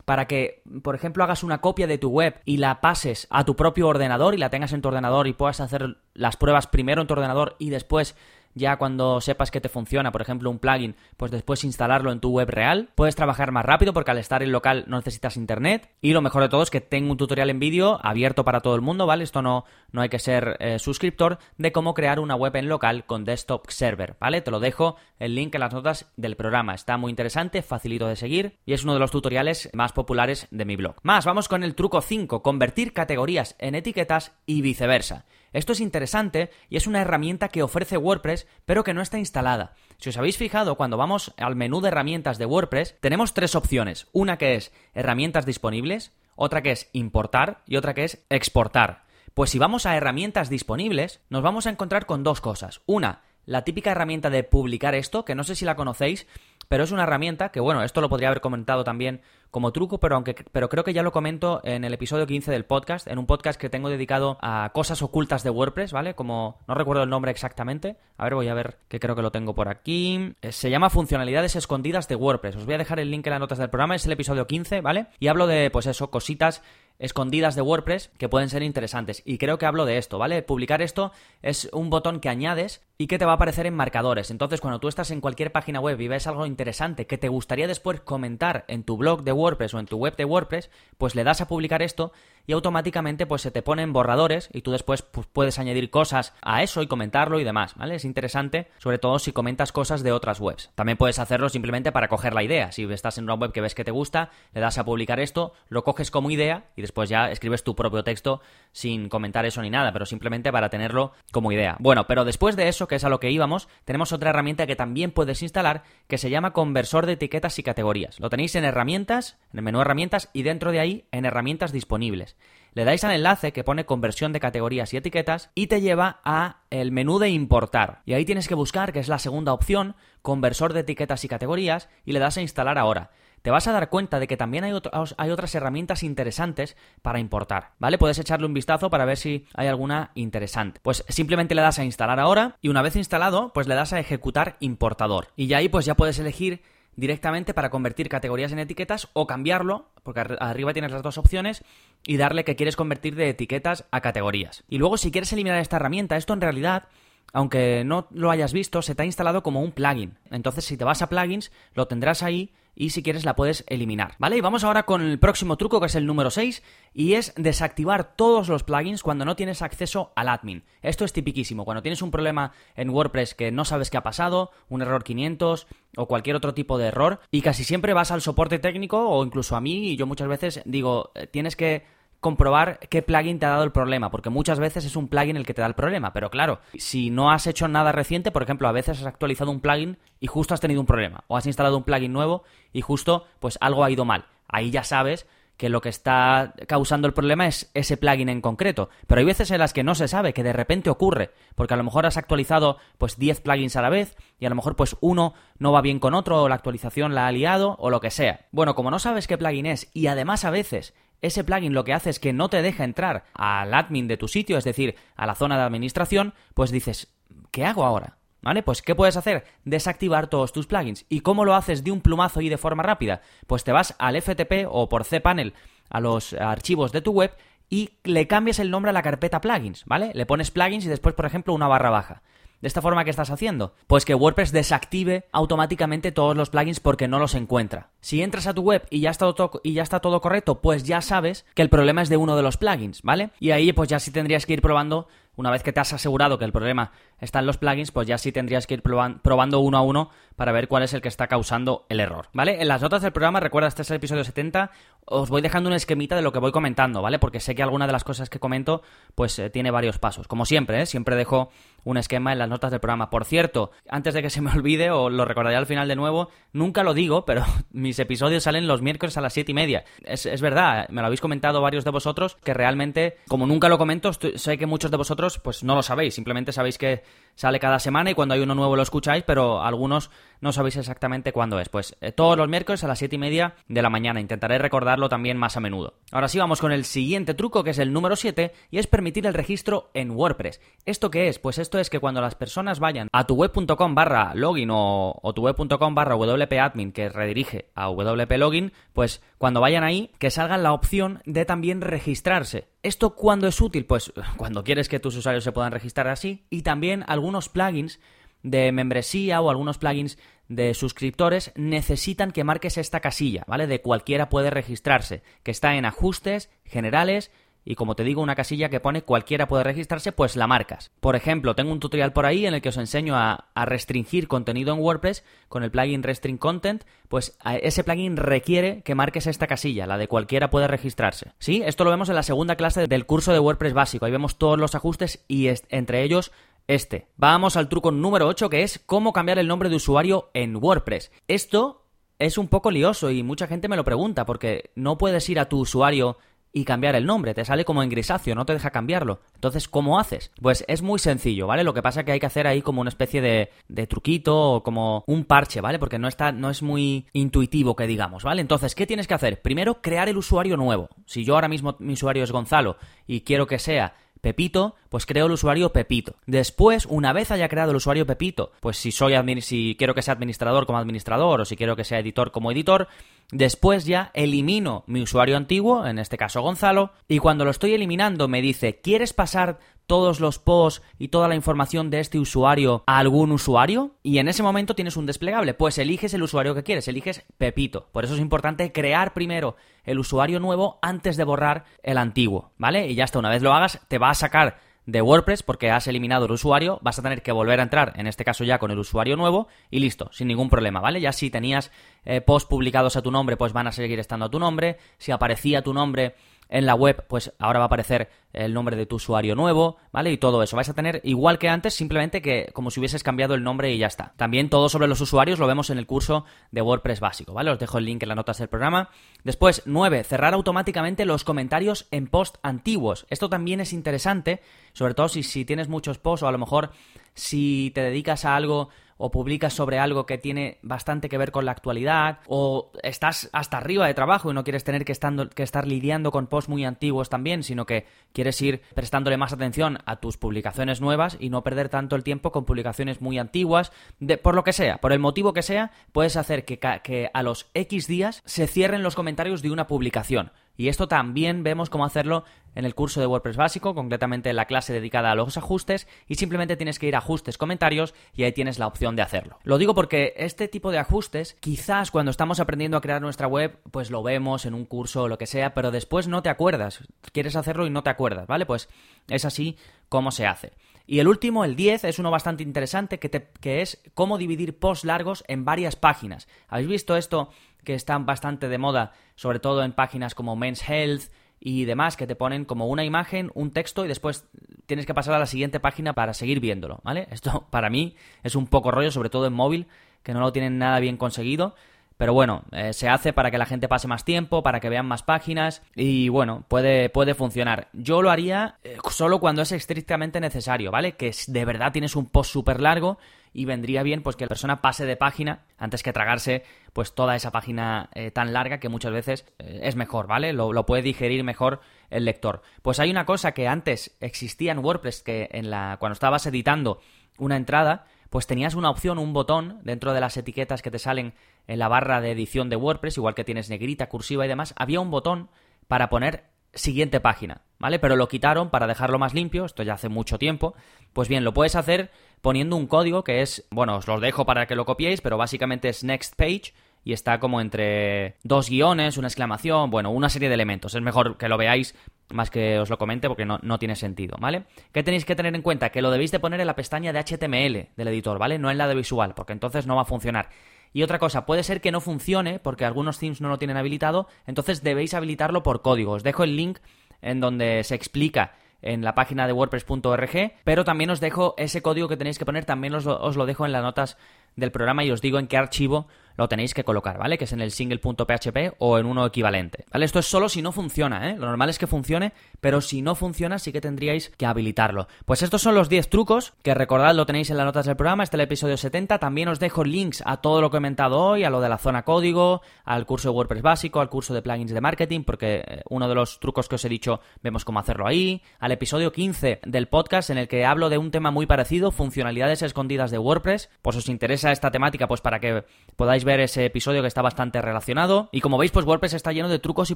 para 0.05 0.25
que, 0.25 0.63
por 0.81 0.95
ejemplo, 0.95 1.23
hagas 1.23 1.43
una 1.43 1.61
copia 1.61 1.85
de 1.85 1.99
tu 1.99 2.09
web 2.09 2.41
y 2.45 2.57
la 2.57 2.81
pases 2.81 3.27
a 3.29 3.45
tu 3.45 3.55
propio 3.55 3.87
ordenador 3.87 4.33
y 4.33 4.39
la 4.39 4.49
tengas 4.49 4.73
en 4.73 4.81
tu 4.81 4.87
ordenador 4.87 5.27
y 5.27 5.33
puedas 5.33 5.59
hacer 5.59 5.97
las 6.15 6.35
pruebas 6.35 6.65
primero 6.65 7.01
en 7.01 7.07
tu 7.07 7.13
ordenador 7.13 7.57
y 7.59 7.69
después 7.69 8.15
ya 8.55 8.77
cuando 8.77 9.21
sepas 9.21 9.51
que 9.51 9.61
te 9.61 9.69
funciona, 9.69 10.11
por 10.11 10.21
ejemplo, 10.21 10.49
un 10.49 10.59
plugin, 10.59 10.95
pues 11.17 11.29
después 11.31 11.63
instalarlo 11.63 12.11
en 12.11 12.21
tu 12.21 12.31
web 12.31 12.49
real. 12.49 12.89
Puedes 12.95 13.15
trabajar 13.15 13.51
más 13.51 13.65
rápido 13.65 13.93
porque 13.93 14.11
al 14.11 14.17
estar 14.17 14.41
en 14.41 14.51
local 14.51 14.85
no 14.87 14.97
necesitas 14.97 15.37
internet. 15.37 15.89
Y 16.01 16.13
lo 16.13 16.21
mejor 16.21 16.41
de 16.41 16.49
todo 16.49 16.63
es 16.63 16.71
que 16.71 16.81
tengo 16.81 17.11
un 17.11 17.17
tutorial 17.17 17.49
en 17.49 17.59
vídeo 17.59 17.99
abierto 18.01 18.43
para 18.43 18.61
todo 18.61 18.75
el 18.75 18.81
mundo, 18.81 19.05
¿vale? 19.05 19.23
Esto 19.23 19.41
no, 19.41 19.65
no 19.91 20.01
hay 20.01 20.09
que 20.09 20.19
ser 20.19 20.55
eh, 20.59 20.79
suscriptor 20.79 21.37
de 21.57 21.71
cómo 21.71 21.93
crear 21.93 22.19
una 22.19 22.35
web 22.35 22.55
en 22.55 22.69
local 22.69 23.05
con 23.05 23.25
desktop 23.25 23.69
server, 23.69 24.15
¿vale? 24.19 24.41
Te 24.41 24.51
lo 24.51 24.59
dejo 24.59 24.95
el 25.19 25.35
link 25.35 25.53
en 25.53 25.61
las 25.61 25.73
notas 25.73 26.11
del 26.15 26.35
programa. 26.35 26.73
Está 26.73 26.97
muy 26.97 27.09
interesante, 27.09 27.61
facilito 27.61 28.07
de 28.07 28.15
seguir 28.15 28.57
y 28.65 28.73
es 28.73 28.83
uno 28.83 28.93
de 28.93 28.99
los 28.99 29.11
tutoriales 29.11 29.69
más 29.73 29.91
populares 29.91 30.47
de 30.51 30.65
mi 30.65 30.77
blog. 30.77 30.95
Más, 31.03 31.25
vamos 31.25 31.49
con 31.49 31.63
el 31.63 31.75
truco 31.75 32.01
5, 32.01 32.41
convertir 32.41 32.93
categorías 32.93 33.55
en 33.59 33.75
etiquetas 33.75 34.33
y 34.45 34.61
viceversa. 34.61 35.25
Esto 35.55 35.71
es 35.71 35.79
interesante 35.79 36.51
y 36.69 36.75
es 36.75 36.85
una 36.85 37.01
herramienta 37.01 37.47
que 37.47 37.63
ofrece 37.63 37.95
WordPress, 37.95 38.45
pero 38.65 38.83
que 38.83 38.93
no 38.93 39.01
está 39.01 39.19
instalada. 39.19 39.73
Si 39.99 40.09
os 40.09 40.17
habéis 40.17 40.35
fijado, 40.35 40.75
cuando 40.75 40.97
vamos 40.97 41.33
al 41.37 41.55
menú 41.55 41.79
de 41.79 41.87
herramientas 41.87 42.37
de 42.37 42.45
WordPress, 42.45 42.97
tenemos 42.99 43.33
tres 43.33 43.55
opciones. 43.55 44.07
Una 44.11 44.37
que 44.37 44.55
es 44.55 44.73
herramientas 44.93 45.45
disponibles, 45.45 46.11
otra 46.35 46.61
que 46.61 46.71
es 46.71 46.89
importar 46.91 47.61
y 47.67 47.77
otra 47.77 47.93
que 47.93 48.03
es 48.03 48.25
exportar. 48.29 49.05
Pues 49.33 49.49
si 49.49 49.57
vamos 49.57 49.85
a 49.85 49.95
herramientas 49.95 50.49
disponibles, 50.49 51.21
nos 51.29 51.41
vamos 51.41 51.67
a 51.67 51.69
encontrar 51.69 52.05
con 52.05 52.23
dos 52.23 52.41
cosas. 52.41 52.81
Una, 52.85 53.21
la 53.45 53.63
típica 53.63 53.91
herramienta 53.91 54.29
de 54.29 54.43
publicar 54.43 54.93
esto, 54.93 55.23
que 55.23 55.35
no 55.35 55.45
sé 55.45 55.55
si 55.55 55.63
la 55.63 55.77
conocéis, 55.77 56.27
pero 56.67 56.83
es 56.83 56.91
una 56.91 57.03
herramienta 57.03 57.53
que, 57.53 57.61
bueno, 57.61 57.81
esto 57.81 58.01
lo 58.01 58.09
podría 58.09 58.27
haber 58.27 58.41
comentado 58.41 58.83
también 58.83 59.21
como 59.51 59.71
truco, 59.71 59.99
pero, 59.99 60.15
aunque, 60.15 60.35
pero 60.51 60.69
creo 60.69 60.83
que 60.83 60.93
ya 60.93 61.03
lo 61.03 61.11
comento 61.11 61.61
en 61.63 61.83
el 61.83 61.93
episodio 61.93 62.27
15 62.27 62.51
del 62.51 62.65
podcast, 62.65 63.07
en 63.07 63.19
un 63.19 63.25
podcast 63.25 63.59
que 63.59 63.69
tengo 63.69 63.89
dedicado 63.89 64.37
a 64.41 64.71
cosas 64.73 65.01
ocultas 65.01 65.43
de 65.43 65.49
WordPress, 65.49 65.91
¿vale? 65.91 66.15
Como 66.15 66.59
no 66.67 66.75
recuerdo 66.75 67.03
el 67.03 67.09
nombre 67.09 67.31
exactamente. 67.31 67.97
A 68.17 68.23
ver, 68.25 68.35
voy 68.35 68.47
a 68.47 68.53
ver 68.53 68.77
que 68.87 68.99
creo 68.99 69.15
que 69.15 69.21
lo 69.21 69.31
tengo 69.31 69.55
por 69.55 69.67
aquí. 69.67 70.35
Eh, 70.41 70.51
se 70.51 70.69
llama 70.69 70.89
Funcionalidades 70.89 71.55
escondidas 71.55 72.07
de 72.07 72.15
WordPress. 72.15 72.55
Os 72.55 72.65
voy 72.65 72.75
a 72.75 72.79
dejar 72.79 72.99
el 72.99 73.11
link 73.11 73.25
en 73.27 73.31
las 73.31 73.39
notas 73.39 73.57
del 73.57 73.69
programa, 73.69 73.95
es 73.95 74.05
el 74.05 74.11
episodio 74.11 74.47
15, 74.47 74.81
¿vale? 74.81 75.07
Y 75.19 75.27
hablo 75.27 75.47
de, 75.47 75.69
pues 75.71 75.85
eso, 75.85 76.11
cositas 76.11 76.61
escondidas 76.99 77.55
de 77.55 77.61
WordPress 77.61 78.09
que 78.17 78.29
pueden 78.29 78.49
ser 78.49 78.63
interesantes. 78.63 79.21
Y 79.25 79.37
creo 79.37 79.57
que 79.57 79.65
hablo 79.65 79.85
de 79.85 79.97
esto, 79.97 80.17
¿vale? 80.17 80.41
Publicar 80.41 80.81
esto 80.81 81.11
es 81.41 81.69
un 81.73 81.89
botón 81.89 82.19
que 82.19 82.29
añades 82.29 82.81
y 82.97 83.07
que 83.07 83.17
te 83.17 83.25
va 83.25 83.33
a 83.33 83.35
aparecer 83.35 83.65
en 83.65 83.75
marcadores. 83.75 84.31
Entonces, 84.31 84.61
cuando 84.61 84.79
tú 84.79 84.87
estás 84.87 85.11
en 85.11 85.21
cualquier 85.21 85.51
página 85.51 85.79
web 85.79 85.99
y 85.99 86.07
ves 86.07 86.27
algo 86.27 86.45
interesante 86.45 87.07
que 87.07 87.17
te 87.17 87.27
gustaría 87.27 87.67
después 87.67 87.99
comentar 88.01 88.65
en 88.67 88.83
tu 88.83 88.97
blog 88.97 89.23
de 89.23 89.33
WordPress 89.35 89.73
o 89.73 89.79
en 89.79 89.85
tu 89.85 89.97
web 89.97 90.15
de 90.15 90.25
WordPress, 90.25 90.69
pues 90.97 91.15
le 91.15 91.23
das 91.23 91.41
a 91.41 91.47
publicar 91.47 91.81
esto 91.81 92.11
y 92.47 92.53
automáticamente 92.53 93.25
pues 93.25 93.41
se 93.41 93.51
te 93.51 93.61
ponen 93.61 93.93
borradores 93.93 94.49
y 94.53 94.61
tú 94.61 94.71
después 94.71 95.01
pues, 95.01 95.27
puedes 95.31 95.59
añadir 95.59 95.89
cosas 95.89 96.33
a 96.41 96.63
eso 96.63 96.81
y 96.81 96.87
comentarlo 96.87 97.39
y 97.39 97.43
demás, 97.43 97.75
¿vale? 97.75 97.95
Es 97.95 98.05
interesante, 98.05 98.67
sobre 98.77 98.97
todo 98.97 99.19
si 99.19 99.31
comentas 99.31 99.71
cosas 99.71 100.03
de 100.03 100.11
otras 100.11 100.39
webs. 100.39 100.69
También 100.75 100.97
puedes 100.97 101.19
hacerlo 101.19 101.49
simplemente 101.49 101.91
para 101.91 102.07
coger 102.07 102.33
la 102.33 102.43
idea. 102.43 102.71
Si 102.71 102.83
estás 102.83 103.17
en 103.17 103.25
una 103.25 103.35
web 103.35 103.51
que 103.51 103.61
ves 103.61 103.75
que 103.75 103.83
te 103.83 103.91
gusta, 103.91 104.29
le 104.53 104.61
das 104.61 104.77
a 104.77 104.85
publicar 104.85 105.19
esto, 105.19 105.53
lo 105.69 105.83
coges 105.83 106.11
como 106.11 106.31
idea 106.31 106.65
y 106.75 106.81
después 106.81 107.09
ya 107.09 107.31
escribes 107.31 107.63
tu 107.63 107.75
propio 107.75 108.03
texto 108.03 108.41
sin 108.71 109.09
comentar 109.09 109.45
eso 109.45 109.61
ni 109.61 109.69
nada, 109.69 109.91
pero 109.91 110.05
simplemente 110.05 110.51
para 110.51 110.69
tenerlo 110.69 111.13
como 111.31 111.51
idea. 111.51 111.77
Bueno, 111.79 112.07
pero 112.07 112.25
después 112.25 112.55
de 112.55 112.67
eso, 112.67 112.87
que 112.87 112.95
es 112.95 113.03
a 113.03 113.09
lo 113.09 113.19
que 113.19 113.31
íbamos, 113.31 113.67
tenemos 113.85 114.11
otra 114.11 114.29
herramienta 114.29 114.67
que 114.67 114.75
también 114.75 115.11
puedes 115.11 115.41
instalar 115.41 115.83
que 116.07 116.17
se 116.17 116.29
llama 116.29 116.53
conversor 116.53 117.05
de 117.05 117.13
etiquetas 117.13 117.57
y 117.59 117.63
categorías. 117.63 118.19
Lo 118.19 118.29
tenéis 118.29 118.55
en 118.55 118.65
herramientas, 118.65 119.24
en 119.51 119.59
el 119.59 119.63
menú 119.63 119.81
herramientas 119.81 120.29
y 120.33 120.43
dentro 120.43 120.71
de 120.71 120.79
ahí 120.79 121.05
en 121.11 121.25
herramientas 121.25 121.71
disponibles. 121.71 122.35
Le 122.73 122.83
dais 122.83 123.03
al 123.05 123.13
enlace 123.13 123.53
que 123.53 123.63
pone 123.63 123.85
conversión 123.85 124.33
de 124.33 124.41
categorías 124.41 124.93
y 124.93 124.97
etiquetas 124.97 125.49
y 125.55 125.67
te 125.67 125.79
lleva 125.79 126.19
a 126.25 126.57
el 126.69 126.91
menú 126.91 127.19
de 127.19 127.29
importar. 127.29 128.01
Y 128.05 128.13
ahí 128.13 128.25
tienes 128.25 128.49
que 128.49 128.55
buscar, 128.55 128.91
que 128.91 128.99
es 128.99 129.07
la 129.07 129.17
segunda 129.17 129.53
opción, 129.53 129.95
conversor 130.21 130.73
de 130.73 130.81
etiquetas 130.81 131.23
y 131.23 131.29
categorías, 131.29 131.87
y 132.03 132.11
le 132.11 132.19
das 132.19 132.35
a 132.37 132.41
instalar 132.41 132.77
ahora. 132.77 133.11
te 133.45 133.51
vas 133.51 133.67
a 133.67 133.71
dar 133.71 133.89
cuenta 133.89 134.19
de 134.19 134.27
que 134.27 134.37
también 134.37 134.63
hay, 134.63 134.73
hay 135.17 135.29
otras 135.29 135.55
herramientas 135.55 136.03
interesantes 136.03 136.75
para 137.01 137.19
importar, 137.19 137.73
¿vale? 137.79 137.99
Puedes 137.99 138.19
echarle 138.19 138.47
un 138.47 138.55
vistazo 138.55 138.89
para 138.89 139.05
ver 139.05 139.17
si 139.17 139.45
hay 139.53 139.67
alguna 139.67 140.11
interesante. 140.15 140.81
Pues 140.83 141.05
simplemente 141.07 141.55
le 141.55 141.61
das 141.61 141.79
a 141.79 141.85
instalar 141.85 142.19
ahora 142.19 142.57
y 142.59 142.69
una 142.69 142.81
vez 142.81 142.95
instalado, 142.95 143.53
pues 143.53 143.67
le 143.67 143.75
das 143.75 143.93
a 143.93 143.99
ejecutar 143.99 144.57
importador. 144.59 145.27
Y 145.35 145.47
ya 145.47 145.59
ahí 145.59 145.69
pues 145.69 145.85
ya 145.85 145.95
puedes 145.95 146.17
elegir 146.19 146.63
directamente 146.95 147.53
para 147.53 147.69
convertir 147.69 148.09
categorías 148.09 148.51
en 148.51 148.59
etiquetas 148.59 149.09
o 149.13 149.27
cambiarlo, 149.27 149.89
porque 150.03 150.21
arriba 150.39 150.73
tienes 150.73 150.91
las 150.91 151.03
dos 151.03 151.17
opciones, 151.17 151.63
y 152.05 152.17
darle 152.17 152.43
que 152.43 152.55
quieres 152.55 152.75
convertir 152.75 153.15
de 153.15 153.29
etiquetas 153.29 153.85
a 153.91 154.01
categorías. 154.01 154.63
Y 154.69 154.77
luego 154.77 154.97
si 154.97 155.11
quieres 155.11 155.31
eliminar 155.33 155.59
esta 155.59 155.77
herramienta, 155.77 156.17
esto 156.17 156.33
en 156.33 156.41
realidad 156.41 156.87
aunque 157.33 157.83
no 157.83 158.07
lo 158.11 158.31
hayas 158.31 158.53
visto, 158.53 158.81
se 158.81 158.95
te 158.95 159.01
ha 159.01 159.05
instalado 159.05 159.43
como 159.43 159.61
un 159.61 159.73
plugin. 159.73 160.17
Entonces, 160.31 160.63
si 160.63 160.77
te 160.77 160.85
vas 160.85 161.01
a 161.01 161.09
plugins, 161.09 161.51
lo 161.73 161.85
tendrás 161.85 162.23
ahí 162.23 162.53
y 162.75 162.89
si 162.91 163.01
quieres 163.03 163.25
la 163.25 163.35
puedes 163.35 163.63
eliminar. 163.67 164.15
¿Vale? 164.19 164.37
Y 164.37 164.41
vamos 164.41 164.63
ahora 164.63 164.83
con 164.83 165.01
el 165.01 165.19
próximo 165.19 165.57
truco 165.57 165.79
que 165.79 165.87
es 165.87 165.95
el 165.95 166.05
número 166.05 166.29
6 166.29 166.61
y 166.93 167.13
es 167.13 167.33
desactivar 167.35 168.15
todos 168.15 168.49
los 168.49 168.63
plugins 168.63 169.03
cuando 169.03 169.25
no 169.25 169.35
tienes 169.35 169.61
acceso 169.61 170.11
al 170.15 170.29
admin. 170.29 170.63
Esto 170.81 171.05
es 171.05 171.13
tipiquísimo. 171.13 171.65
Cuando 171.65 171.81
tienes 171.81 172.01
un 172.01 172.11
problema 172.11 172.51
en 172.75 172.89
WordPress 172.89 173.33
que 173.33 173.51
no 173.51 173.65
sabes 173.65 173.89
qué 173.89 173.97
ha 173.97 174.03
pasado, 174.03 174.51
un 174.69 174.81
error 174.81 175.03
500 175.03 175.67
o 175.97 176.07
cualquier 176.07 176.35
otro 176.35 176.53
tipo 176.53 176.77
de 176.77 176.87
error 176.87 177.19
y 177.31 177.41
casi 177.41 177.63
siempre 177.63 177.93
vas 177.93 178.11
al 178.11 178.21
soporte 178.21 178.59
técnico 178.59 179.07
o 179.07 179.25
incluso 179.25 179.55
a 179.55 179.61
mí 179.61 179.89
y 179.89 179.95
yo 179.95 180.05
muchas 180.05 180.27
veces 180.27 180.61
digo, 180.65 181.11
eh, 181.15 181.27
tienes 181.27 181.55
que 181.55 181.83
comprobar 182.25 182.79
qué 182.89 183.03
plugin 183.03 183.37
te 183.37 183.45
ha 183.45 183.49
dado 183.49 183.63
el 183.63 183.71
problema, 183.71 184.09
porque 184.09 184.31
muchas 184.31 184.57
veces 184.59 184.83
es 184.83 184.95
un 184.95 185.09
plugin 185.09 185.37
el 185.37 185.45
que 185.45 185.53
te 185.53 185.61
da 185.61 185.67
el 185.67 185.75
problema, 185.75 186.11
pero 186.11 186.31
claro, 186.31 186.59
si 186.73 187.11
no 187.11 187.29
has 187.29 187.45
hecho 187.45 187.67
nada 187.67 187.91
reciente, 187.91 188.31
por 188.31 188.41
ejemplo, 188.41 188.67
a 188.67 188.71
veces 188.71 188.99
has 188.99 189.05
actualizado 189.05 189.51
un 189.51 189.59
plugin 189.59 189.99
y 190.19 190.25
justo 190.25 190.55
has 190.55 190.59
tenido 190.59 190.81
un 190.81 190.87
problema, 190.87 191.23
o 191.27 191.37
has 191.37 191.45
instalado 191.45 191.77
un 191.77 191.83
plugin 191.83 192.11
nuevo 192.11 192.41
y 192.73 192.81
justo 192.81 193.27
pues 193.39 193.59
algo 193.61 193.83
ha 193.83 193.91
ido 193.91 194.05
mal. 194.05 194.25
Ahí 194.47 194.71
ya 194.71 194.83
sabes 194.83 195.27
que 195.57 195.69
lo 195.69 195.81
que 195.81 195.89
está 195.89 196.53
causando 196.67 197.07
el 197.07 197.13
problema 197.13 197.47
es 197.47 197.69
ese 197.73 197.95
plugin 197.95 198.29
en 198.29 198.41
concreto. 198.41 198.89
Pero 199.07 199.19
hay 199.19 199.25
veces 199.25 199.51
en 199.51 199.59
las 199.59 199.71
que 199.71 199.83
no 199.83 199.95
se 199.95 200.07
sabe, 200.07 200.33
que 200.33 200.43
de 200.43 200.51
repente 200.51 200.89
ocurre, 200.89 201.31
porque 201.55 201.73
a 201.73 201.77
lo 201.77 201.83
mejor 201.83 202.05
has 202.05 202.17
actualizado 202.17 202.77
pues 202.97 203.17
10 203.17 203.41
plugins 203.41 203.75
a 203.75 203.81
la 203.81 203.89
vez 203.89 204.17
y 204.39 204.45
a 204.45 204.49
lo 204.49 204.55
mejor 204.55 204.75
pues 204.75 204.97
uno 204.99 205.33
no 205.57 205.71
va 205.71 205.81
bien 205.81 205.99
con 205.99 206.13
otro 206.13 206.41
o 206.41 206.49
la 206.49 206.55
actualización 206.55 207.15
la 207.15 207.27
ha 207.27 207.31
liado 207.31 207.75
o 207.79 207.89
lo 207.89 208.01
que 208.01 208.11
sea. 208.11 208.47
Bueno, 208.51 208.75
como 208.75 208.91
no 208.91 208.99
sabes 208.99 209.27
qué 209.27 209.37
plugin 209.37 209.65
es 209.65 209.89
y 209.93 210.07
además 210.07 210.43
a 210.43 210.49
veces 210.51 210.93
ese 211.21 211.43
plugin 211.43 211.73
lo 211.73 211.83
que 211.83 211.93
hace 211.93 212.09
es 212.09 212.19
que 212.19 212.33
no 212.33 212.49
te 212.49 212.61
deja 212.61 212.83
entrar 212.83 213.25
al 213.33 213.73
admin 213.73 214.07
de 214.07 214.17
tu 214.17 214.27
sitio, 214.27 214.57
es 214.57 214.63
decir, 214.63 214.95
a 215.15 215.25
la 215.25 215.35
zona 215.35 215.57
de 215.57 215.63
administración, 215.63 216.33
pues 216.53 216.71
dices, 216.71 217.15
¿qué 217.51 217.65
hago 217.65 217.85
ahora? 217.85 218.17
¿Vale? 218.41 218.61
Pues 218.61 218.83
¿qué 218.83 218.93
puedes 218.93 219.17
hacer? 219.17 219.43
Desactivar 219.63 220.27
todos 220.27 220.53
tus 220.53 220.67
plugins. 220.67 221.05
¿Y 221.09 221.21
cómo 221.21 221.45
lo 221.45 221.55
haces 221.55 221.83
de 221.83 221.89
un 221.91 222.01
plumazo 222.01 222.41
y 222.41 222.49
de 222.49 222.59
forma 222.59 222.83
rápida? 222.83 223.21
Pues 223.47 223.63
te 223.63 223.71
vas 223.71 223.95
al 223.97 224.21
FTP 224.21 224.67
o 224.69 224.87
por 224.87 225.03
cPanel 225.03 225.55
a 225.89 225.99
los 225.99 226.33
archivos 226.33 226.91
de 226.91 227.01
tu 227.01 227.11
web 227.11 227.35
y 227.69 227.97
le 228.03 228.27
cambias 228.27 228.59
el 228.59 228.69
nombre 228.69 228.91
a 228.91 228.93
la 228.93 229.01
carpeta 229.01 229.41
plugins, 229.41 229.83
¿vale? 229.85 230.11
Le 230.13 230.27
pones 230.27 230.51
plugins 230.51 230.85
y 230.85 230.89
después, 230.89 231.15
por 231.15 231.25
ejemplo, 231.25 231.53
una 231.53 231.67
barra 231.67 231.89
baja. 231.89 232.21
¿De 232.65 232.67
esta 232.69 232.81
forma 232.81 233.03
qué 233.03 233.11
estás 233.11 233.29
haciendo? 233.29 233.75
Pues 233.85 234.05
que 234.05 234.15
WordPress 234.15 234.51
desactive 234.51 235.27
automáticamente 235.31 236.11
todos 236.11 236.35
los 236.35 236.49
plugins 236.49 236.79
porque 236.79 237.07
no 237.07 237.19
los 237.19 237.35
encuentra. 237.35 237.91
Si 238.01 238.23
entras 238.23 238.47
a 238.47 238.55
tu 238.55 238.63
web 238.63 238.87
y 238.89 239.01
ya 239.01 239.11
está 239.11 239.31
todo, 239.33 239.61
y 239.63 239.73
ya 239.73 239.83
está 239.83 239.99
todo 239.99 240.19
correcto, 240.19 240.61
pues 240.61 240.83
ya 240.83 241.01
sabes 241.01 241.45
que 241.53 241.61
el 241.61 241.69
problema 241.69 242.01
es 242.01 242.09
de 242.09 242.17
uno 242.17 242.35
de 242.35 242.41
los 242.41 242.57
plugins, 242.57 243.03
¿vale? 243.03 243.29
Y 243.39 243.51
ahí 243.51 243.71
pues 243.71 243.87
ya 243.87 243.99
sí 243.99 244.09
tendrías 244.09 244.47
que 244.47 244.53
ir 244.53 244.63
probando 244.63 245.07
una 245.35 245.51
vez 245.51 245.61
que 245.61 245.73
te 245.73 245.79
has 245.79 245.93
asegurado 245.93 246.39
que 246.39 246.45
el 246.45 246.51
problema 246.51 246.91
está 247.19 247.39
en 247.39 247.45
los 247.45 247.57
plugins, 247.57 247.91
pues 247.91 248.07
ya 248.07 248.17
sí 248.17 248.31
tendrías 248.31 248.67
que 248.67 248.75
ir 248.75 248.83
probando 248.83 249.59
uno 249.59 249.77
a 249.77 249.81
uno 249.81 250.09
para 250.35 250.51
ver 250.51 250.67
cuál 250.67 250.83
es 250.83 250.93
el 250.93 251.01
que 251.01 251.07
está 251.07 251.27
causando 251.27 251.85
el 251.89 251.99
error, 251.99 252.27
¿vale? 252.33 252.61
En 252.61 252.67
las 252.67 252.81
notas 252.81 253.01
del 253.01 253.13
programa, 253.13 253.39
recuerda, 253.39 253.67
este 253.67 253.83
es 253.83 253.89
el 253.89 253.97
episodio 253.97 254.23
70, 254.23 254.71
os 255.05 255.29
voy 255.29 255.41
dejando 255.41 255.69
un 255.69 255.75
esquemita 255.75 256.15
de 256.15 256.21
lo 256.21 256.31
que 256.31 256.39
voy 256.39 256.51
comentando, 256.51 257.01
¿vale? 257.01 257.19
Porque 257.19 257.39
sé 257.39 257.55
que 257.55 257.63
alguna 257.63 257.85
de 257.87 257.93
las 257.93 258.03
cosas 258.03 258.29
que 258.29 258.39
comento, 258.39 258.81
pues 259.13 259.37
eh, 259.39 259.49
tiene 259.49 259.71
varios 259.71 259.97
pasos. 259.97 260.27
Como 260.27 260.45
siempre, 260.45 260.81
¿eh? 260.81 260.85
Siempre 260.85 261.15
dejo 261.15 261.51
un 261.83 261.97
esquema 261.97 262.33
en 262.33 262.39
las 262.39 262.49
notas 262.49 262.71
del 262.71 262.79
programa. 262.79 263.09
Por 263.09 263.23
cierto, 263.23 263.71
antes 263.87 264.13
de 264.13 264.21
que 264.21 264.29
se 264.29 264.41
me 264.41 264.51
olvide, 264.55 264.91
o 264.91 265.09
lo 265.09 265.23
recordaré 265.25 265.55
al 265.55 265.67
final 265.67 265.87
de 265.87 265.95
nuevo, 265.95 266.29
nunca 266.51 266.83
lo 266.83 266.93
digo, 266.93 267.25
pero 267.25 267.43
mis 267.71 267.97
episodios 267.99 268.43
salen 268.43 268.67
los 268.67 268.81
miércoles 268.81 269.17
a 269.17 269.21
las 269.21 269.33
7 269.33 269.51
y 269.51 269.55
media. 269.55 269.85
Es, 270.03 270.25
es 270.25 270.41
verdad, 270.41 270.89
me 270.89 271.01
lo 271.01 271.07
habéis 271.07 271.21
comentado 271.21 271.61
varios 271.61 271.85
de 271.85 271.91
vosotros, 271.91 272.35
que 272.43 272.53
realmente, 272.53 273.17
como 273.27 273.47
nunca 273.47 273.69
lo 273.69 273.77
comento, 273.77 274.11
sé 274.13 274.57
que 274.57 274.65
muchos 274.65 274.91
de 274.91 274.97
vosotros, 274.97 275.39
pues 275.39 275.63
no 275.63 275.75
lo 275.75 275.83
sabéis, 275.83 276.15
simplemente 276.15 276.51
sabéis 276.51 276.77
que 276.77 277.03
sale 277.35 277.59
cada 277.59 277.79
semana 277.79 278.11
y 278.11 278.13
cuando 278.13 278.33
hay 278.33 278.41
uno 278.41 278.55
nuevo 278.55 278.75
lo 278.75 278.81
escucháis, 278.81 279.23
pero 279.23 279.61
algunos 279.61 280.09
no 280.41 280.51
sabéis 280.51 280.77
exactamente 280.77 281.33
cuándo 281.33 281.59
es. 281.59 281.69
Pues 281.69 281.95
eh, 282.01 282.11
todos 282.11 282.37
los 282.37 282.47
miércoles 282.47 282.83
a 282.83 282.87
las 282.87 282.99
7 282.99 283.15
y 283.15 283.19
media 283.19 283.55
de 283.67 283.81
la 283.81 283.89
mañana. 283.89 284.19
Intentaré 284.19 284.57
recordarlo 284.57 285.09
también 285.09 285.37
más 285.37 285.57
a 285.57 285.59
menudo. 285.59 285.95
Ahora 286.11 286.27
sí 286.27 286.39
vamos 286.39 286.61
con 286.61 286.71
el 286.71 286.85
siguiente 286.85 287.33
truco, 287.33 287.63
que 287.63 287.71
es 287.71 287.79
el 287.79 287.93
número 287.93 288.15
7, 288.15 288.51
y 288.71 288.77
es 288.77 288.87
permitir 288.87 289.25
el 289.25 289.33
registro 289.33 289.89
en 289.93 290.11
WordPress. 290.11 290.61
¿Esto 290.85 291.11
qué 291.11 291.27
es? 291.27 291.39
Pues 291.39 291.57
esto 291.57 291.79
es 291.79 291.89
que 291.89 291.99
cuando 291.99 292.21
las 292.21 292.35
personas 292.35 292.79
vayan 292.79 293.09
a 293.11 293.25
tu 293.25 293.35
web.com 293.35 293.95
barra 293.95 294.33
login 294.35 294.69
o, 294.71 295.19
o 295.21 295.33
tu 295.33 295.43
web.com 295.43 295.95
barra 295.95 296.15
wp-admin, 296.15 296.91
que 296.91 297.09
redirige 297.09 297.71
a 297.75 297.87
wp 297.87 298.37
login, 298.37 298.71
pues 298.93 299.21
cuando 299.37 299.61
vayan 299.61 299.83
ahí, 299.83 300.11
que 300.19 300.31
salga 300.31 300.57
la 300.57 300.73
opción 300.73 301.21
de 301.25 301.45
también 301.45 301.81
registrarse. 301.81 302.67
¿Esto 302.83 303.15
cuándo 303.15 303.47
es 303.47 303.59
útil? 303.61 303.85
Pues 303.85 304.13
cuando 304.37 304.63
quieres 304.63 304.89
que 304.89 304.99
tus 304.99 305.15
usuarios 305.15 305.43
se 305.43 305.51
puedan 305.51 305.71
registrar 305.71 306.07
así 306.07 306.45
y 306.49 306.61
también 306.61 307.03
algunos 307.07 307.49
plugins 307.49 307.99
de 308.43 308.71
membresía 308.71 309.41
o 309.41 309.49
algunos 309.49 309.79
plugins 309.79 310.17
de 310.47 310.75
suscriptores 310.75 311.51
necesitan 311.55 312.31
que 312.31 312.43
marques 312.43 312.77
esta 312.77 312.99
casilla, 312.99 313.43
¿vale? 313.47 313.65
De 313.65 313.81
cualquiera 313.81 314.29
puede 314.29 314.51
registrarse, 314.51 315.23
que 315.41 315.49
está 315.49 315.75
en 315.75 315.85
ajustes, 315.85 316.51
generales 316.63 317.31
y 317.65 317.75
como 317.75 317.95
te 317.95 318.03
digo, 318.03 318.21
una 318.21 318.35
casilla 318.35 318.69
que 318.69 318.79
pone 318.79 319.01
cualquiera 319.01 319.47
puede 319.47 319.63
registrarse, 319.63 320.11
pues 320.11 320.35
la 320.35 320.45
marcas. 320.45 320.91
Por 320.99 321.15
ejemplo, 321.15 321.55
tengo 321.55 321.71
un 321.71 321.79
tutorial 321.79 322.13
por 322.13 322.27
ahí 322.27 322.45
en 322.45 322.53
el 322.53 322.61
que 322.61 322.69
os 322.69 322.77
enseño 322.77 323.15
a, 323.15 323.47
restringir 323.65 324.27
contenido 324.27 324.73
en 324.73 324.79
WordPress 324.79 325.23
con 325.49 325.63
el 325.63 325.71
plugin 325.71 326.03
Restring 326.03 326.37
Content, 326.37 326.83
pues 327.09 327.37
ese 327.61 327.83
plugin 327.83 328.15
requiere 328.15 328.83
que 328.83 328.93
marques 328.93 329.25
esta 329.25 329.47
casilla, 329.47 329.87
la 329.87 329.97
de 329.97 330.07
cualquiera 330.07 330.51
puede 330.51 330.67
registrarse. 330.67 331.33
¿Sí? 331.39 331.63
Esto 331.65 331.83
lo 331.83 331.89
vemos 331.89 332.09
en 332.09 332.15
la 332.15 332.23
segunda 332.23 332.55
clase 332.55 332.87
del 332.87 333.07
curso 333.07 333.33
de 333.33 333.39
WordPress 333.39 333.73
básico. 333.73 334.05
Ahí 334.05 334.11
vemos 334.11 334.37
todos 334.37 334.59
los 334.59 334.75
ajustes 334.75 335.25
y 335.27 335.49
entre 335.69 336.03
ellos 336.03 336.31
este. 336.67 337.07
Vamos 337.17 337.57
al 337.57 337.69
truco 337.69 337.91
número 337.91 338.27
8 338.27 338.49
que 338.49 338.61
es 338.61 338.79
cómo 338.85 339.13
cambiar 339.13 339.39
el 339.39 339.47
nombre 339.47 339.69
de 339.69 339.75
usuario 339.77 340.29
en 340.33 340.55
WordPress. 340.55 341.11
Esto 341.27 341.85
es 342.19 342.37
un 342.37 342.47
poco 342.47 342.71
lioso 342.71 343.11
y 343.11 343.23
mucha 343.23 343.47
gente 343.47 343.67
me 343.67 343.75
lo 343.75 343.83
pregunta 343.83 344.25
porque 344.25 344.71
no 344.75 344.97
puedes 344.97 345.27
ir 345.29 345.39
a 345.39 345.49
tu 345.49 345.59
usuario 345.59 346.17
y 346.55 346.63
cambiar 346.63 346.95
el 346.95 347.05
nombre, 347.05 347.33
te 347.33 347.43
sale 347.43 347.65
como 347.65 347.83
en 347.83 347.89
grisáceo, 347.89 348.33
no 348.33 348.45
te 348.45 348.53
deja 348.53 348.69
cambiarlo. 348.69 349.19
Entonces, 349.33 349.67
¿cómo 349.67 349.99
haces? 349.99 350.31
Pues 350.41 350.63
es 350.69 350.81
muy 350.81 350.99
sencillo, 350.99 351.47
¿vale? 351.47 351.65
Lo 351.65 351.73
que 351.73 351.81
pasa 351.81 351.99
es 351.99 352.05
que 352.05 352.13
hay 352.13 352.19
que 352.21 352.27
hacer 352.27 352.47
ahí 352.47 352.61
como 352.61 352.79
una 352.79 352.87
especie 352.87 353.19
de, 353.19 353.49
de 353.67 353.87
truquito 353.87 354.53
o 354.53 354.63
como 354.63 355.03
un 355.05 355.25
parche, 355.25 355.59
¿vale? 355.59 355.79
Porque 355.79 355.99
no 355.99 356.07
está, 356.07 356.31
no 356.31 356.49
es 356.49 356.63
muy 356.63 357.07
intuitivo 357.11 357.75
que 357.75 357.87
digamos, 357.87 358.23
¿vale? 358.23 358.39
Entonces, 358.39 358.73
¿qué 358.73 358.87
tienes 358.87 359.05
que 359.05 359.13
hacer? 359.13 359.41
Primero, 359.41 359.81
crear 359.81 360.07
el 360.07 360.15
usuario 360.15 360.55
nuevo. 360.55 360.87
Si 361.05 361.25
yo 361.25 361.35
ahora 361.35 361.49
mismo 361.49 361.75
mi 361.79 361.91
usuario 361.91 362.23
es 362.23 362.31
Gonzalo 362.31 362.77
y 363.05 363.21
quiero 363.21 363.47
que 363.47 363.59
sea 363.59 363.93
Pepito, 364.25 364.73
pues 364.89 365.05
creo 365.05 365.27
el 365.27 365.33
usuario 365.33 365.71
Pepito. 365.71 366.15
Después, 366.25 366.87
una 366.87 367.13
vez 367.13 367.29
haya 367.29 367.47
creado 367.47 367.69
el 367.69 367.77
usuario 367.77 368.07
Pepito, 368.07 368.53
pues 368.59 368.75
si 368.75 368.91
soy 368.91 369.13
si 369.41 369.75
quiero 369.77 369.93
que 369.93 370.01
sea 370.01 370.15
administrador 370.15 370.65
como 370.65 370.79
administrador 370.79 371.41
o 371.41 371.45
si 371.45 371.55
quiero 371.55 371.75
que 371.75 371.83
sea 371.83 371.99
editor 371.99 372.31
como 372.31 372.51
editor, 372.51 372.87
después 373.31 373.85
ya 373.85 374.09
elimino 374.15 374.83
mi 374.87 375.03
usuario 375.03 375.37
antiguo, 375.37 375.85
en 375.85 375.99
este 375.99 376.17
caso 376.17 376.41
Gonzalo, 376.41 376.91
y 377.07 377.19
cuando 377.19 377.45
lo 377.45 377.51
estoy 377.51 377.75
eliminando 377.75 378.27
me 378.27 378.41
dice, 378.41 378.79
¿quieres 378.81 379.13
pasar 379.13 379.59
todos 379.87 380.19
los 380.19 380.39
posts 380.39 380.81
y 380.97 381.09
toda 381.09 381.27
la 381.27 381.35
información 381.35 381.89
de 381.89 381.99
este 381.99 382.19
usuario 382.19 382.83
a 382.87 382.97
algún 382.97 383.31
usuario 383.31 383.95
y 384.03 384.19
en 384.19 384.27
ese 384.27 384.43
momento 384.43 384.75
tienes 384.75 384.97
un 384.97 385.05
desplegable, 385.05 385.53
pues 385.53 385.77
eliges 385.77 386.13
el 386.13 386.23
usuario 386.23 386.55
que 386.55 386.63
quieres, 386.63 386.87
eliges 386.87 387.23
Pepito. 387.37 387.87
Por 387.91 388.03
eso 388.03 388.15
es 388.15 388.19
importante 388.19 388.71
crear 388.71 389.13
primero 389.13 389.55
el 389.83 389.99
usuario 389.99 390.39
nuevo 390.39 390.79
antes 390.81 391.17
de 391.17 391.23
borrar 391.23 391.65
el 391.83 391.97
antiguo, 391.97 392.51
¿vale? 392.57 392.87
Y 392.87 392.95
ya 392.95 393.03
hasta 393.03 393.19
una 393.19 393.29
vez 393.29 393.41
lo 393.41 393.53
hagas, 393.53 393.79
te 393.87 393.97
va 393.97 394.09
a 394.09 394.15
sacar 394.15 394.57
de 394.85 395.01
WordPress 395.01 395.43
porque 395.43 395.71
has 395.71 395.87
eliminado 395.87 396.25
el 396.25 396.31
usuario, 396.31 396.79
vas 396.81 396.99
a 396.99 397.01
tener 397.01 397.21
que 397.21 397.31
volver 397.31 397.59
a 397.59 397.63
entrar, 397.63 397.93
en 397.95 398.07
este 398.07 398.23
caso 398.23 398.43
ya 398.43 398.59
con 398.59 398.71
el 398.71 398.79
usuario 398.79 399.15
nuevo, 399.15 399.47
y 399.71 399.79
listo, 399.79 400.09
sin 400.11 400.27
ningún 400.27 400.49
problema, 400.49 400.79
¿vale? 400.79 401.01
Ya 401.01 401.11
si 401.11 401.29
tenías 401.29 401.71
eh, 402.05 402.21
posts 402.21 402.47
publicados 402.47 402.95
a 402.95 403.01
tu 403.01 403.11
nombre, 403.11 403.37
pues 403.37 403.53
van 403.53 403.67
a 403.67 403.71
seguir 403.71 403.99
estando 403.99 404.25
a 404.25 404.29
tu 404.29 404.39
nombre, 404.39 404.77
si 404.97 405.11
aparecía 405.11 405.63
tu 405.63 405.73
nombre 405.73 406.15
en 406.49 406.65
la 406.65 406.75
web, 406.75 407.05
pues 407.07 407.33
ahora 407.39 407.59
va 407.59 407.65
a 407.65 407.67
aparecer 407.67 408.09
el 408.33 408.53
nombre 408.53 408.75
de 408.75 408.85
tu 408.85 408.97
usuario 408.97 409.35
nuevo, 409.35 409.77
¿vale? 409.91 410.11
Y 410.11 410.17
todo 410.17 410.43
eso. 410.43 410.55
Vais 410.55 410.69
a 410.69 410.73
tener 410.73 411.01
igual 411.03 411.39
que 411.39 411.49
antes, 411.49 411.73
simplemente 411.73 412.21
que 412.21 412.49
como 412.53 412.69
si 412.69 412.79
hubieses 412.79 413.03
cambiado 413.03 413.33
el 413.33 413.43
nombre 413.43 413.71
y 413.71 413.77
ya 413.77 413.87
está. 413.87 414.13
También 414.17 414.49
todo 414.49 414.69
sobre 414.69 414.87
los 414.87 415.01
usuarios 415.01 415.39
lo 415.39 415.47
vemos 415.47 415.69
en 415.69 415.77
el 415.77 415.87
curso 415.87 416.25
de 416.51 416.61
WordPress 416.61 416.99
básico, 416.99 417.33
¿vale? 417.33 417.51
Os 417.51 417.59
dejo 417.59 417.77
el 417.77 417.85
link 417.85 418.03
en 418.03 418.09
las 418.09 418.17
notas 418.17 418.37
del 418.37 418.49
programa. 418.49 418.89
Después, 419.23 419.63
9. 419.65 420.03
Cerrar 420.03 420.33
automáticamente 420.33 421.05
los 421.05 421.23
comentarios 421.23 421.87
en 421.91 422.07
post 422.07 422.37
antiguos. 422.43 423.05
Esto 423.09 423.29
también 423.29 423.61
es 423.61 423.73
interesante, 423.73 424.41
sobre 424.73 424.93
todo 424.93 425.07
si, 425.07 425.23
si 425.23 425.45
tienes 425.45 425.69
muchos 425.69 425.97
posts 425.97 426.23
o 426.23 426.27
a 426.27 426.31
lo 426.31 426.37
mejor 426.37 426.71
si 427.13 427.71
te 427.73 427.81
dedicas 427.81 428.25
a 428.25 428.35
algo 428.35 428.69
o 428.97 429.11
publicas 429.11 429.53
sobre 429.53 429.79
algo 429.79 430.05
que 430.05 430.17
tiene 430.17 430.59
bastante 430.61 431.09
que 431.09 431.17
ver 431.17 431.31
con 431.31 431.45
la 431.45 431.51
actualidad, 431.51 432.19
o 432.27 432.71
estás 432.83 433.29
hasta 433.33 433.57
arriba 433.57 433.87
de 433.87 433.93
trabajo 433.93 434.31
y 434.31 434.33
no 434.33 434.43
quieres 434.43 434.63
tener 434.63 434.85
que, 434.85 434.91
estar 434.91 435.67
lidiando 435.67 436.11
con 436.11 436.27
posts 436.27 436.49
muy 436.49 436.65
antiguos 436.65 437.09
también, 437.09 437.43
sino 437.43 437.65
que 437.65 437.85
quieres 438.13 438.41
ir 438.41 438.61
prestándole 438.73 439.17
más 439.17 439.33
atención 439.33 439.79
a 439.85 439.97
tus 439.97 440.17
publicaciones 440.17 440.81
nuevas 440.81 441.17
y 441.19 441.29
no 441.29 441.43
perder 441.43 441.69
tanto 441.69 441.95
el 441.95 442.03
tiempo 442.03 442.31
con 442.31 442.45
publicaciones 442.45 443.01
muy 443.01 443.19
antiguas, 443.19 443.71
de, 443.99 444.17
por 444.17 444.35
lo 444.35 444.43
que 444.43 444.53
sea, 444.53 444.77
por 444.77 444.93
el 444.93 444.99
motivo 444.99 445.33
que 445.33 445.41
sea, 445.41 445.71
puedes 445.91 446.15
hacer 446.15 446.45
que, 446.45 446.59
que 446.59 447.09
a 447.13 447.23
los 447.23 447.49
X 447.53 447.87
días 447.87 448.21
se 448.25 448.47
cierren 448.47 448.83
los 448.83 448.95
comentarios 448.95 449.41
de 449.41 449.51
una 449.51 449.67
publicación. 449.67 450.31
Y 450.57 450.69
esto 450.69 450.87
también 450.87 451.43
vemos 451.43 451.69
cómo 451.69 451.85
hacerlo 451.85 452.23
en 452.55 452.65
el 452.65 452.73
curso 452.73 453.01
de 453.01 453.07
WordPress 453.07 453.35
básico, 453.35 453.75
concretamente 453.75 454.29
en 454.29 454.37
la 454.37 454.45
clase 454.45 454.73
dedicada 454.73 455.11
a 455.11 455.15
los 455.15 455.37
ajustes, 455.37 455.87
y 456.07 456.15
simplemente 456.15 456.55
tienes 456.55 456.79
que 456.79 456.87
ir 456.87 456.95
a 456.95 456.99
ajustes, 456.99 457.37
comentarios, 457.37 457.93
y 458.15 458.23
ahí 458.23 458.31
tienes 458.31 458.59
la 458.59 458.67
opción 458.67 458.95
de 458.95 459.01
hacerlo. 459.01 459.39
Lo 459.43 459.57
digo 459.57 459.75
porque 459.75 460.13
este 460.17 460.47
tipo 460.47 460.71
de 460.71 460.79
ajustes, 460.79 461.35
quizás 461.41 461.91
cuando 461.91 462.11
estamos 462.11 462.39
aprendiendo 462.39 462.77
a 462.77 462.81
crear 462.81 463.01
nuestra 463.01 463.27
web, 463.27 463.59
pues 463.71 463.91
lo 463.91 464.03
vemos 464.03 464.45
en 464.45 464.53
un 464.53 464.65
curso 464.65 465.03
o 465.03 465.07
lo 465.07 465.17
que 465.17 465.27
sea, 465.27 465.53
pero 465.53 465.71
después 465.71 466.07
no 466.07 466.23
te 466.23 466.29
acuerdas. 466.29 466.83
Quieres 467.11 467.35
hacerlo 467.35 467.67
y 467.67 467.69
no 467.69 467.83
te 467.83 467.89
acuerdas, 467.89 468.27
¿vale? 468.27 468.45
Pues 468.45 468.69
es 469.09 469.25
así 469.25 469.57
como 469.89 470.11
se 470.11 470.25
hace. 470.25 470.53
Y 470.87 470.99
el 470.99 471.07
último, 471.07 471.45
el 471.45 471.55
10, 471.55 471.83
es 471.85 471.99
uno 471.99 472.11
bastante 472.11 472.43
interesante 472.43 472.99
que, 472.99 473.09
que 473.09 473.61
es 473.61 473.81
cómo 473.95 474.19
dividir 474.19 474.59
posts 474.59 474.85
largos 474.85 475.23
en 475.27 475.43
varias 475.43 475.75
páginas. 475.75 476.27
¿Habéis 476.47 476.69
visto 476.69 476.95
esto 476.95 477.29
que 477.65 477.73
está 477.73 477.97
bastante 477.97 478.47
de 478.47 478.57
moda, 478.57 478.93
sobre 479.15 479.39
todo 479.39 479.63
en 479.63 479.73
páginas 479.73 480.15
como 480.15 480.37
Men's 480.37 480.67
Health 480.67 481.11
y 481.39 481.65
demás, 481.65 481.97
que 481.97 482.07
te 482.07 482.15
ponen 482.15 482.45
como 482.45 482.67
una 482.67 482.85
imagen, 482.85 483.31
un 483.33 483.51
texto 483.51 483.83
y 483.83 483.89
después 483.89 484.25
tienes 484.65 484.85
que 484.85 484.93
pasar 484.93 485.15
a 485.15 485.19
la 485.19 485.25
siguiente 485.25 485.59
página 485.59 485.93
para 485.93 486.13
seguir 486.13 486.39
viéndolo, 486.39 486.79
¿vale? 486.83 487.07
Esto 487.11 487.47
para 487.51 487.69
mí 487.69 487.95
es 488.23 488.35
un 488.35 488.47
poco 488.47 488.71
rollo, 488.71 488.91
sobre 488.91 489.09
todo 489.09 489.27
en 489.27 489.33
móvil, 489.33 489.67
que 490.03 490.13
no 490.13 490.21
lo 490.21 490.31
tienen 490.31 490.57
nada 490.57 490.79
bien 490.79 490.97
conseguido. 490.97 491.55
Pero 491.97 492.13
bueno, 492.13 492.43
eh, 492.51 492.73
se 492.73 492.89
hace 492.89 493.13
para 493.13 493.31
que 493.31 493.37
la 493.37 493.45
gente 493.45 493.69
pase 493.69 493.87
más 493.87 494.03
tiempo, 494.03 494.43
para 494.43 494.59
que 494.59 494.67
vean 494.67 494.85
más 494.85 495.01
páginas 495.01 495.61
y 495.75 496.09
bueno, 496.09 496.43
puede, 496.49 496.89
puede 496.89 497.13
funcionar. 497.13 497.69
Yo 497.71 498.01
lo 498.01 498.11
haría 498.11 498.55
eh, 498.65 498.77
solo 498.89 499.21
cuando 499.21 499.43
es 499.43 499.53
estrictamente 499.53 500.19
necesario, 500.19 500.71
¿vale? 500.71 500.97
Que 500.97 501.13
de 501.27 501.45
verdad 501.45 501.71
tienes 501.71 501.95
un 501.95 502.07
post 502.07 502.33
súper 502.33 502.59
largo 502.59 502.97
y 503.35 503.43
vendría 503.43 503.83
bien 503.83 504.01
pues 504.01 504.15
que 504.15 504.23
la 504.23 504.29
persona 504.29 504.61
pase 504.61 504.85
de 504.85 504.95
página 504.95 505.43
antes 505.57 505.83
que 505.83 505.91
tragarse 505.91 506.43
pues 506.71 506.95
toda 506.95 507.17
esa 507.17 507.31
página 507.31 507.89
eh, 507.93 508.09
tan 508.09 508.31
larga 508.31 508.61
que 508.61 508.69
muchas 508.69 508.93
veces 508.93 509.25
es 509.37 509.75
mejor, 509.75 510.07
¿vale? 510.07 510.31
Lo, 510.31 510.53
lo, 510.53 510.65
puede 510.65 510.81
digerir 510.81 511.23
mejor 511.25 511.59
el 511.89 512.05
lector. 512.05 512.41
Pues 512.61 512.79
hay 512.79 512.89
una 512.89 513.05
cosa 513.05 513.33
que 513.33 513.49
antes 513.49 513.97
existía 513.99 514.53
en 514.53 514.59
WordPress 514.59 515.03
que 515.03 515.27
en 515.33 515.49
la 515.49 515.75
cuando 515.81 515.93
estabas 515.93 516.25
editando 516.25 516.79
una 517.17 517.35
entrada 517.35 517.85
pues 518.09 518.25
tenías 518.25 518.55
una 518.55 518.69
opción, 518.69 518.99
un 518.99 519.11
botón 519.11 519.59
dentro 519.63 519.91
de 519.91 519.99
las 519.99 520.15
etiquetas 520.15 520.61
que 520.61 520.71
te 520.71 520.79
salen 520.79 521.13
en 521.47 521.59
la 521.59 521.67
barra 521.67 521.99
de 521.99 522.11
edición 522.11 522.49
de 522.49 522.55
WordPress, 522.55 522.95
igual 522.95 523.15
que 523.15 523.25
tienes 523.25 523.49
negrita, 523.49 523.89
cursiva 523.89 524.25
y 524.25 524.29
demás, 524.29 524.53
había 524.57 524.79
un 524.79 524.91
botón 524.91 525.29
para 525.67 525.89
poner 525.89 526.23
siguiente 526.55 526.99
página, 526.99 527.41
¿vale? 527.59 527.79
Pero 527.79 527.95
lo 527.95 528.07
quitaron 528.07 528.49
para 528.49 528.67
dejarlo 528.67 528.97
más 528.97 529.13
limpio, 529.13 529.45
esto 529.45 529.63
ya 529.63 529.73
hace 529.73 529.89
mucho 529.89 530.17
tiempo. 530.17 530.55
Pues 530.93 531.09
bien, 531.09 531.23
lo 531.23 531.33
puedes 531.33 531.55
hacer 531.55 531.91
poniendo 532.21 532.55
un 532.55 532.67
código 532.67 533.03
que 533.03 533.21
es, 533.21 533.45
bueno, 533.51 533.77
os 533.77 533.87
lo 533.87 533.99
dejo 533.99 534.25
para 534.25 534.47
que 534.47 534.55
lo 534.55 534.65
copiéis, 534.65 535.01
pero 535.01 535.17
básicamente 535.17 535.69
es 535.69 535.83
next 535.83 536.15
page 536.15 536.53
y 536.83 536.93
está 536.93 537.19
como 537.19 537.41
entre 537.41 538.15
dos 538.23 538.49
guiones, 538.49 538.97
una 538.97 539.07
exclamación, 539.07 539.71
bueno, 539.71 539.89
una 539.91 540.07
serie 540.07 540.29
de 540.29 540.35
elementos. 540.35 540.75
Es 540.75 540.81
mejor 540.81 541.17
que 541.17 541.27
lo 541.27 541.37
veáis 541.37 541.75
más 542.09 542.29
que 542.29 542.59
os 542.59 542.69
lo 542.69 542.77
comente 542.77 543.07
porque 543.07 543.25
no, 543.25 543.39
no, 543.41 543.57
tiene 543.57 543.75
sentido, 543.75 544.17
¿vale? 544.19 544.43
¿Qué 544.71 544.83
tenéis 544.83 545.03
que 545.03 545.15
tener 545.15 545.35
en 545.35 545.41
cuenta? 545.41 545.71
Que 545.71 545.81
lo 545.81 545.89
debéis 545.89 546.11
de 546.11 546.19
poner 546.19 546.39
en 546.39 546.47
la 546.47 546.55
pestaña 546.55 546.93
de 546.93 546.99
HTML 546.99 547.69
del 547.75 547.87
editor, 547.87 548.19
¿vale? 548.19 548.37
No 548.37 548.51
en 548.51 548.59
la 548.59 548.67
de 548.67 548.75
visual, 548.75 549.13
porque 549.15 549.33
entonces 549.33 549.65
no 549.65 549.75
va 549.75 549.81
a 549.81 549.85
funcionar. 549.85 550.29
Y 550.75 550.83
otra 550.83 550.99
cosa, 550.99 551.25
puede 551.25 551.43
ser 551.43 551.61
que 551.61 551.71
no 551.71 551.79
funcione 551.79 552.37
porque 552.37 552.65
algunos 552.65 552.99
themes 552.99 553.21
no 553.21 553.29
lo 553.29 553.37
tienen 553.37 553.55
habilitado, 553.55 554.09
entonces 554.27 554.61
debéis 554.61 554.93
habilitarlo 554.93 555.41
por 555.41 555.61
código. 555.61 555.93
Os 555.93 556.03
dejo 556.03 556.25
el 556.25 556.35
link 556.35 556.59
en 557.01 557.21
donde 557.21 557.63
se 557.63 557.75
explica 557.75 558.33
en 558.61 558.83
la 558.83 558.93
página 558.93 559.25
de 559.25 559.31
wordpress.org, 559.31 560.33
pero 560.43 560.65
también 560.65 560.89
os 560.89 560.99
dejo 560.99 561.33
ese 561.37 561.61
código 561.61 561.87
que 561.87 561.95
tenéis 561.95 562.19
que 562.19 562.25
poner, 562.25 562.43
también 562.43 562.75
os 562.75 562.85
os 562.87 563.15
lo 563.15 563.25
dejo 563.25 563.45
en 563.45 563.53
las 563.53 563.63
notas 563.63 563.97
del 564.35 564.51
programa 564.51 564.83
y 564.83 564.91
os 564.91 564.99
digo 564.99 565.17
en 565.17 565.27
qué 565.27 565.37
archivo 565.37 565.87
lo 566.17 566.27
tenéis 566.27 566.53
que 566.53 566.63
colocar, 566.63 566.97
¿vale? 566.97 567.17
Que 567.17 567.25
es 567.25 567.33
en 567.33 567.41
el 567.41 567.51
single.php 567.51 568.55
o 568.59 568.79
en 568.79 568.85
uno 568.85 569.05
equivalente, 569.05 569.65
¿vale? 569.71 569.85
Esto 569.85 569.99
es 569.99 570.05
solo 570.05 570.29
si 570.29 570.41
no 570.41 570.51
funciona, 570.51 571.09
¿eh? 571.09 571.15
Lo 571.17 571.27
normal 571.27 571.49
es 571.49 571.59
que 571.59 571.67
funcione, 571.67 572.13
pero 572.41 572.61
si 572.61 572.81
no 572.81 572.95
funciona 572.95 573.39
sí 573.39 573.51
que 573.51 573.61
tendríais 573.61 574.09
que 574.17 574.25
habilitarlo. 574.25 574.87
Pues 575.05 575.21
estos 575.21 575.41
son 575.41 575.55
los 575.55 575.69
10 575.69 575.89
trucos, 575.89 576.33
que 576.43 576.53
recordad 576.53 576.95
lo 576.95 577.05
tenéis 577.05 577.29
en 577.29 577.37
las 577.37 577.45
notas 577.45 577.65
del 577.65 577.75
programa, 577.75 578.03
este 578.03 578.15
es 578.15 578.19
el 578.19 578.25
episodio 578.25 578.57
70, 578.57 578.99
también 578.99 579.27
os 579.27 579.39
dejo 579.39 579.63
links 579.63 580.03
a 580.05 580.17
todo 580.17 580.41
lo 580.41 580.49
que 580.49 580.57
he 580.57 580.59
comentado 580.59 580.99
hoy, 580.99 581.23
a 581.23 581.29
lo 581.29 581.41
de 581.41 581.49
la 581.49 581.57
zona 581.57 581.83
código, 581.83 582.41
al 582.63 582.85
curso 582.85 583.09
de 583.09 583.15
WordPress 583.15 583.41
básico, 583.41 583.81
al 583.81 583.89
curso 583.89 584.13
de 584.13 584.21
plugins 584.21 584.51
de 584.51 584.61
marketing, 584.61 585.03
porque 585.03 585.43
eh, 585.45 585.61
uno 585.69 585.87
de 585.89 585.95
los 585.95 586.19
trucos 586.19 586.47
que 586.47 586.55
os 586.55 586.65
he 586.65 586.69
dicho 586.69 587.01
vemos 587.21 587.45
cómo 587.45 587.59
hacerlo 587.59 587.87
ahí, 587.87 588.21
al 588.39 588.51
episodio 588.51 588.91
15 588.91 589.41
del 589.45 589.67
podcast 589.67 590.09
en 590.09 590.17
el 590.17 590.27
que 590.27 590.45
hablo 590.45 590.69
de 590.69 590.77
un 590.77 590.91
tema 590.91 591.11
muy 591.11 591.25
parecido, 591.25 591.71
funcionalidades 591.71 592.41
escondidas 592.41 592.91
de 592.91 592.97
WordPress, 592.97 593.49
pues 593.61 593.75
os 593.75 593.89
interesa 593.89 594.31
esta 594.31 594.51
temática 594.51 594.87
pues 594.87 595.01
para 595.01 595.19
que 595.19 595.43
podáis 595.75 596.04
ver 596.05 596.21
ese 596.21 596.45
episodio 596.45 596.81
que 596.81 596.87
está 596.87 597.01
bastante 597.01 597.41
relacionado. 597.41 598.07
Y 598.13 598.21
como 598.21 598.37
veis, 598.37 598.51
pues 598.51 598.65
WordPress 598.65 598.93
está 598.93 599.11
lleno 599.11 599.27
de 599.27 599.39
trucos 599.39 599.69
y 599.71 599.75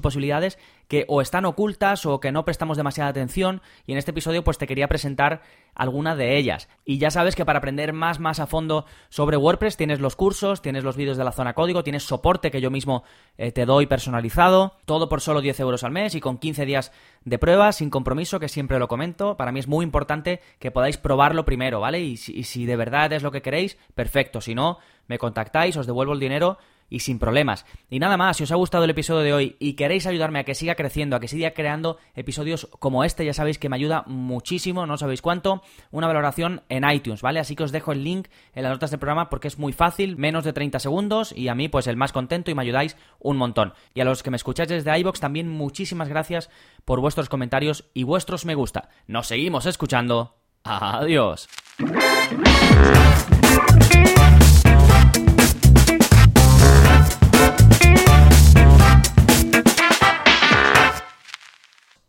posibilidades 0.00 0.58
que 0.88 1.04
o 1.08 1.20
están 1.20 1.44
ocultas 1.44 2.06
o 2.06 2.20
que 2.20 2.32
no 2.32 2.46
prestamos 2.46 2.78
demasiada 2.78 3.10
atención. 3.10 3.60
Y 3.86 3.92
en 3.92 3.98
este 3.98 4.12
episodio, 4.12 4.42
pues 4.42 4.56
te 4.56 4.66
quería 4.66 4.88
presentar 4.88 5.42
alguna 5.74 6.16
de 6.16 6.36
ellas. 6.36 6.68
Y 6.84 6.98
ya 6.98 7.10
sabes 7.10 7.36
que 7.36 7.44
para 7.44 7.58
aprender 7.58 7.92
más, 7.92 8.20
más 8.20 8.40
a 8.40 8.46
fondo 8.46 8.84
sobre 9.08 9.36
WordPress 9.36 9.76
tienes 9.76 10.00
los 10.00 10.16
cursos, 10.16 10.62
tienes 10.62 10.84
los 10.84 10.96
vídeos 10.96 11.16
de 11.16 11.24
la 11.24 11.32
zona 11.32 11.54
código, 11.54 11.82
tienes 11.84 12.04
soporte 12.04 12.50
que 12.50 12.60
yo 12.60 12.70
mismo 12.70 13.04
eh, 13.38 13.52
te 13.52 13.66
doy 13.66 13.86
personalizado, 13.86 14.76
todo 14.84 15.08
por 15.08 15.20
solo 15.20 15.40
10 15.40 15.60
euros 15.60 15.84
al 15.84 15.92
mes 15.92 16.14
y 16.14 16.20
con 16.20 16.38
15 16.38 16.66
días 16.66 16.92
de 17.24 17.38
prueba, 17.38 17.72
sin 17.72 17.90
compromiso, 17.90 18.40
que 18.40 18.48
siempre 18.48 18.78
lo 18.78 18.88
comento. 18.88 19.36
Para 19.36 19.52
mí 19.52 19.60
es 19.60 19.68
muy 19.68 19.84
importante 19.84 20.40
que 20.58 20.70
podáis 20.70 20.96
probarlo 20.96 21.44
primero, 21.44 21.80
¿vale? 21.80 22.00
Y 22.00 22.16
si, 22.16 22.36
y 22.36 22.44
si 22.44 22.66
de 22.66 22.76
verdad 22.76 23.12
es 23.12 23.22
lo 23.22 23.30
que 23.30 23.42
queréis, 23.42 23.78
perfecto. 23.94 24.40
Si 24.40 24.54
no, 24.54 24.78
me 25.06 25.18
contactáis, 25.18 25.76
os 25.76 25.86
devuelvo 25.86 26.12
el 26.12 26.20
dinero 26.20 26.58
y 26.90 27.00
sin 27.00 27.18
problemas. 27.18 27.64
Y 27.88 28.00
nada 28.00 28.16
más, 28.16 28.36
si 28.36 28.42
os 28.42 28.52
ha 28.52 28.56
gustado 28.56 28.84
el 28.84 28.90
episodio 28.90 29.20
de 29.20 29.32
hoy 29.32 29.56
y 29.58 29.74
queréis 29.74 30.06
ayudarme 30.06 30.40
a 30.40 30.44
que 30.44 30.54
siga 30.54 30.74
creciendo, 30.74 31.16
a 31.16 31.20
que 31.20 31.28
siga 31.28 31.52
creando 31.52 31.96
episodios 32.14 32.68
como 32.78 33.04
este, 33.04 33.24
ya 33.24 33.32
sabéis 33.32 33.58
que 33.58 33.68
me 33.68 33.76
ayuda 33.76 34.02
muchísimo, 34.06 34.84
no 34.86 34.98
sabéis 34.98 35.22
cuánto, 35.22 35.62
una 35.90 36.08
valoración 36.08 36.62
en 36.68 36.88
iTunes, 36.90 37.22
¿vale? 37.22 37.40
Así 37.40 37.56
que 37.56 37.62
os 37.62 37.72
dejo 37.72 37.92
el 37.92 38.04
link 38.04 38.28
en 38.54 38.64
las 38.64 38.72
notas 38.72 38.90
del 38.90 39.00
programa 39.00 39.30
porque 39.30 39.48
es 39.48 39.58
muy 39.58 39.72
fácil, 39.72 40.16
menos 40.16 40.44
de 40.44 40.52
30 40.52 40.80
segundos 40.80 41.32
y 41.32 41.48
a 41.48 41.54
mí 41.54 41.68
pues 41.68 41.86
el 41.86 41.96
más 41.96 42.12
contento 42.12 42.50
y 42.50 42.54
me 42.54 42.62
ayudáis 42.62 42.96
un 43.20 43.36
montón. 43.36 43.72
Y 43.94 44.00
a 44.00 44.04
los 44.04 44.22
que 44.22 44.30
me 44.30 44.36
escucháis 44.36 44.68
desde 44.68 44.98
iBox 44.98 45.20
también 45.20 45.48
muchísimas 45.48 46.08
gracias 46.08 46.50
por 46.84 47.00
vuestros 47.00 47.28
comentarios 47.28 47.84
y 47.94 48.02
vuestros 48.02 48.44
me 48.44 48.54
gusta. 48.54 48.88
Nos 49.06 49.28
seguimos 49.28 49.66
escuchando. 49.66 50.36
Adiós. 50.64 51.48